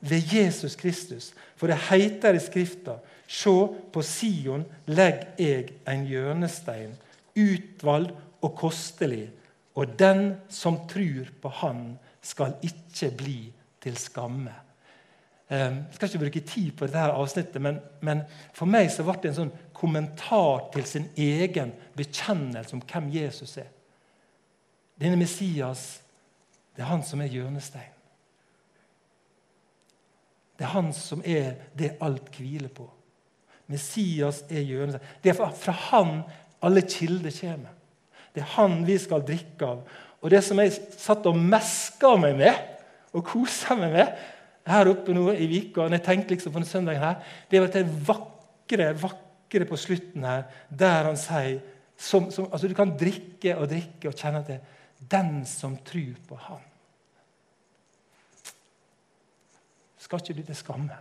Ved 0.00 0.22
Jesus 0.32 0.76
Kristus. 0.76 1.32
For 1.56 1.66
det 1.66 1.76
heter 1.90 2.34
i 2.34 2.38
Skrifta 2.38 3.00
Se, 3.26 3.50
på 3.92 4.02
Sion 4.02 4.62
legg 4.86 5.24
jeg 5.38 5.72
en 5.88 6.04
hjørnestein, 6.06 6.92
utvalgt 7.36 8.44
og 8.44 8.54
kostelig, 8.58 9.30
og 9.76 9.98
den 9.98 10.36
som 10.48 10.80
tror 10.88 11.28
på 11.42 11.52
Han, 11.60 11.98
skal 12.26 12.56
ikke 12.62 13.10
bli 13.16 13.40
til 13.82 13.96
skamme. 13.96 14.54
Jeg 15.50 15.66
ehm, 15.68 15.82
skal 15.94 16.08
ikke 16.08 16.18
bruke 16.24 16.40
tid 16.40 16.72
på 16.74 16.86
dette 16.88 16.98
avsnittet, 16.98 17.62
men, 17.62 17.78
men, 18.02 18.24
for 18.54 18.66
meg 18.66 18.88
så 18.90 19.04
ble 19.06 19.14
det 19.22 19.30
en 19.30 19.36
sånn 19.36 19.52
kommentar 19.76 20.64
til 20.74 20.88
sin 20.90 21.06
egen 21.14 21.70
bekjennelse 21.94 22.74
om 22.74 22.82
hvem 22.82 23.12
Jesus 23.14 23.54
er. 23.62 23.68
Denne 24.98 25.20
Messias, 25.20 26.00
det 26.74 26.82
er 26.82 26.90
han 26.90 27.04
som 27.06 27.22
er 27.22 27.30
hjørnesteinen. 27.30 27.92
Det 30.56 30.64
er 30.64 30.72
han 30.72 30.90
som 30.96 31.22
er 31.22 31.52
det 31.76 31.94
alt 32.02 32.30
hviler 32.32 32.72
på. 32.72 32.88
Messias 33.70 34.42
er 34.48 34.64
hjørnesteinen. 34.64 35.14
Det 35.22 35.30
er 35.30 35.54
fra 35.60 35.74
han 35.92 36.24
alle 36.64 36.82
kilder 36.86 37.34
kommer. 37.40 37.74
Det 38.34 38.42
er 38.44 38.54
han 38.56 38.80
vi 38.86 38.96
skal 39.00 39.24
drikke 39.24 39.68
av. 39.68 39.84
Og 40.20 40.32
det 40.32 40.42
som 40.44 40.58
jeg 40.60 40.74
satt 40.96 41.26
og 41.28 41.38
meska 41.38 42.14
meg 42.20 42.36
med 42.38 43.16
og 43.16 43.24
kosa 43.24 43.76
meg 43.78 43.94
med, 43.94 44.24
her 44.66 44.90
oppe 44.90 45.14
nå 45.14 45.30
i 45.32 45.46
Vika, 45.48 45.84
når 45.86 46.00
jeg 46.00 46.06
tenkte 46.08 46.34
liksom 46.34 46.52
på 46.52 46.60
den 46.60 46.68
søndagen 46.68 47.02
her, 47.02 47.20
det 47.50 47.62
var 47.62 47.70
det 47.72 47.84
vakre, 48.08 48.88
vakre 48.98 49.68
på 49.68 49.78
slutten 49.78 50.26
her, 50.26 50.48
der 50.68 51.06
han 51.06 51.18
sier 51.20 51.60
som, 51.96 52.30
som, 52.30 52.48
altså 52.52 52.68
Du 52.68 52.74
kan 52.76 52.92
drikke 52.98 53.54
og 53.56 53.70
drikke 53.70 54.10
og 54.10 54.18
kjenne 54.18 54.42
til 54.44 54.58
den 55.10 55.44
som 55.48 55.76
tror 55.86 56.16
på 56.28 56.36
Han. 56.48 56.60
Skal 59.98 60.20
ikke 60.22 60.36
bli 60.38 60.44
til 60.46 60.56
skamme. 60.56 60.98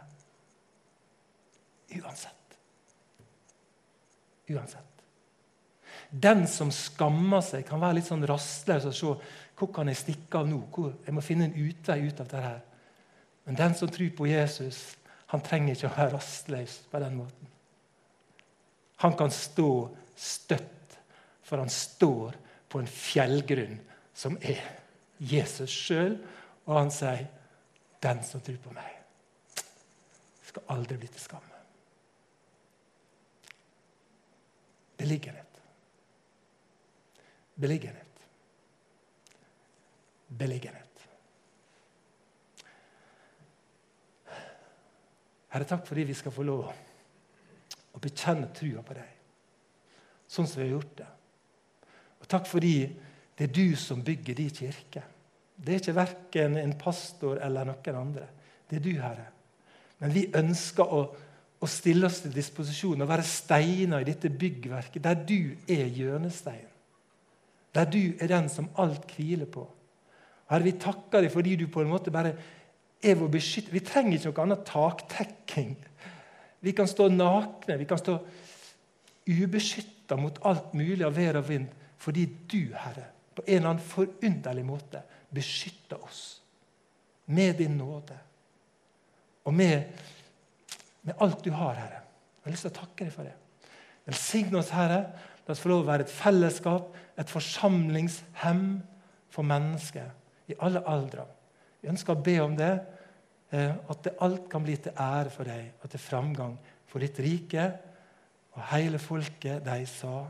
Uansett. 1.95 2.57
Uansett. 4.49 4.84
Den 6.15 6.45
som 6.47 6.71
skammer 6.71 7.43
seg, 7.43 7.65
kan 7.67 7.81
være 7.81 7.97
litt 7.97 8.07
sånn 8.07 8.23
rastløs 8.27 8.87
og 8.87 8.95
se 8.95 9.15
hvor 9.55 9.71
kan 9.75 9.89
jeg 9.91 9.99
stikke 9.99 10.39
av 10.41 10.47
nå. 10.47 10.61
Hvor, 10.71 10.93
jeg 11.05 11.15
må 11.15 11.23
finne 11.23 11.49
en 11.49 11.57
utvei 11.65 12.05
ut 12.07 12.21
av 12.23 12.29
dette. 12.31 12.53
Men 13.45 13.59
den 13.59 13.75
som 13.77 13.91
tror 13.91 14.11
på 14.17 14.27
Jesus, 14.27 14.79
han 15.31 15.43
trenger 15.43 15.75
ikke 15.75 15.89
å 15.89 15.95
være 15.95 16.15
rastløs 16.15 16.79
på 16.91 17.01
den 17.03 17.19
måten. 17.19 17.51
Han 19.03 19.15
kan 19.19 19.31
stå 19.33 19.69
støtt, 20.15 20.97
for 21.43 21.61
han 21.61 21.71
står 21.71 22.35
på 22.71 22.81
en 22.81 22.89
fjellgrunn 22.89 23.77
som 24.15 24.37
er 24.41 24.63
Jesus 25.19 25.71
sjøl. 25.71 26.17
Og 26.65 26.79
han 26.79 26.91
sier, 26.91 27.27
'Den 28.01 28.23
som 28.23 28.41
tror 28.41 28.57
på 28.57 28.73
meg, 28.73 28.91
skal 30.43 30.63
aldri 30.69 30.97
bli 30.97 31.07
til 31.07 31.21
skamme'. 31.21 31.61
Beliggenhet. 34.97 35.44
Beliggenhet. 37.55 38.25
Beliggenhet. 40.27 40.81
Herre, 45.55 45.67
takk 45.69 45.85
fordi 45.87 46.03
vi 46.09 46.15
skal 46.17 46.33
få 46.35 46.43
lov 46.43 46.65
å 47.95 48.01
bekjenne 48.03 48.49
trua 48.51 48.81
på 48.83 48.95
deg, 48.97 49.11
sånn 50.27 50.49
som 50.51 50.59
vi 50.59 50.65
har 50.65 50.73
gjort 50.73 50.97
det. 50.99 51.07
Og 52.19 52.27
takk 52.27 52.49
fordi 52.49 52.73
det 53.37 53.47
er 53.47 53.53
du 53.55 53.77
som 53.79 54.03
bygger 54.03 54.35
din 54.35 54.51
kirke. 54.51 55.05
Det 55.55 55.71
er 55.71 55.79
ikke 55.79 55.95
verken 55.95 56.59
en 56.59 56.75
pastor 56.79 57.39
eller 57.43 57.69
noen 57.69 58.01
andre. 58.01 58.27
Det 58.67 58.81
er 58.81 58.83
du, 58.83 58.91
Herre. 58.99 59.29
Men 60.03 60.11
vi 60.11 60.25
ønsker 60.35 60.91
å, 60.91 61.01
å 61.63 61.67
stille 61.71 62.09
oss 62.09 62.25
til 62.25 62.35
disposisjon 62.35 63.05
og 63.05 63.09
være 63.09 63.27
steiner 63.27 64.03
i 64.03 64.09
dette 64.09 64.31
byggverket, 64.33 65.03
der 65.03 65.21
du 65.23 65.55
er 65.71 65.87
hjørnestein. 65.87 66.74
Der 67.75 67.89
du 67.91 68.15
er 68.19 68.31
den 68.31 68.49
som 68.49 68.69
alt 68.79 69.09
hviler 69.15 69.49
på. 69.51 69.65
Herre, 70.49 70.63
vi 70.63 70.75
takker 70.79 71.25
deg 71.25 71.33
fordi 71.33 71.55
du 71.59 71.65
på 71.71 71.83
en 71.83 71.91
måte 71.91 72.13
bare 72.13 72.35
er 73.03 73.17
vår 73.19 73.31
beskytter. 73.33 73.73
Vi 73.73 73.83
trenger 73.85 74.17
ikke 74.17 74.31
noe 74.31 74.45
annet 74.45 74.65
taktekking. 74.69 75.75
Vi 76.65 76.73
kan 76.73 76.87
stå 76.89 77.09
nakne, 77.13 77.77
vi 77.77 77.87
kan 77.89 77.99
stå 78.01 78.17
ubeskytta 79.25 80.17
mot 80.17 80.39
alt 80.45 80.73
mulig 80.77 81.03
av 81.05 81.17
vær 81.17 81.41
og 81.41 81.49
vind 81.49 81.81
fordi 82.05 82.25
du, 82.51 82.75
Herre, 82.77 83.07
på 83.33 83.41
en 83.47 83.55
eller 83.55 83.69
annen 83.71 83.85
forunderlig 83.85 84.65
måte 84.67 84.99
beskytter 85.33 86.03
oss 86.05 86.19
med 87.33 87.57
din 87.57 87.77
nåde 87.79 88.17
og 89.45 89.53
med, 89.53 89.87
med 91.01 91.21
alt 91.21 91.41
du 91.45 91.51
har, 91.53 91.73
Herre. 91.73 92.01
Jeg 92.01 92.45
har 92.45 92.53
lyst 92.53 92.65
til 92.67 92.73
å 92.73 92.77
takke 92.77 93.07
deg 93.07 93.13
for 93.13 93.25
det. 93.25 93.33
Velsign 94.05 94.57
oss, 94.57 94.71
Herre. 94.73 94.99
La 95.45 95.53
oss 95.53 95.61
få 95.61 95.69
lov 95.69 95.83
å 95.83 95.89
være 95.89 96.07
et 96.07 96.13
fellesskap, 96.13 96.95
et 97.17 97.31
forsamlingshem 97.31 98.63
for 99.31 99.47
mennesker 99.47 100.09
i 100.49 100.57
alle 100.65 100.81
aldre. 100.89 101.25
Vi 101.81 101.91
ønsker 101.91 102.15
å 102.15 102.23
be 102.25 102.39
om 102.41 102.55
det. 102.57 102.73
Eh, 103.53 103.71
at 103.71 103.99
det 104.03 104.15
alt 104.25 104.47
kan 104.49 104.63
bli 104.65 104.75
til 104.81 104.95
ære 104.97 105.31
for 105.33 105.47
deg 105.47 105.83
og 105.83 105.91
til 105.91 106.01
framgang 106.01 106.55
for 106.89 107.03
ditt 107.03 107.19
rike. 107.21 107.67
Og 108.55 108.63
hele 108.71 108.99
folket, 108.99 109.61
de 109.65 109.85
sa 109.89 110.23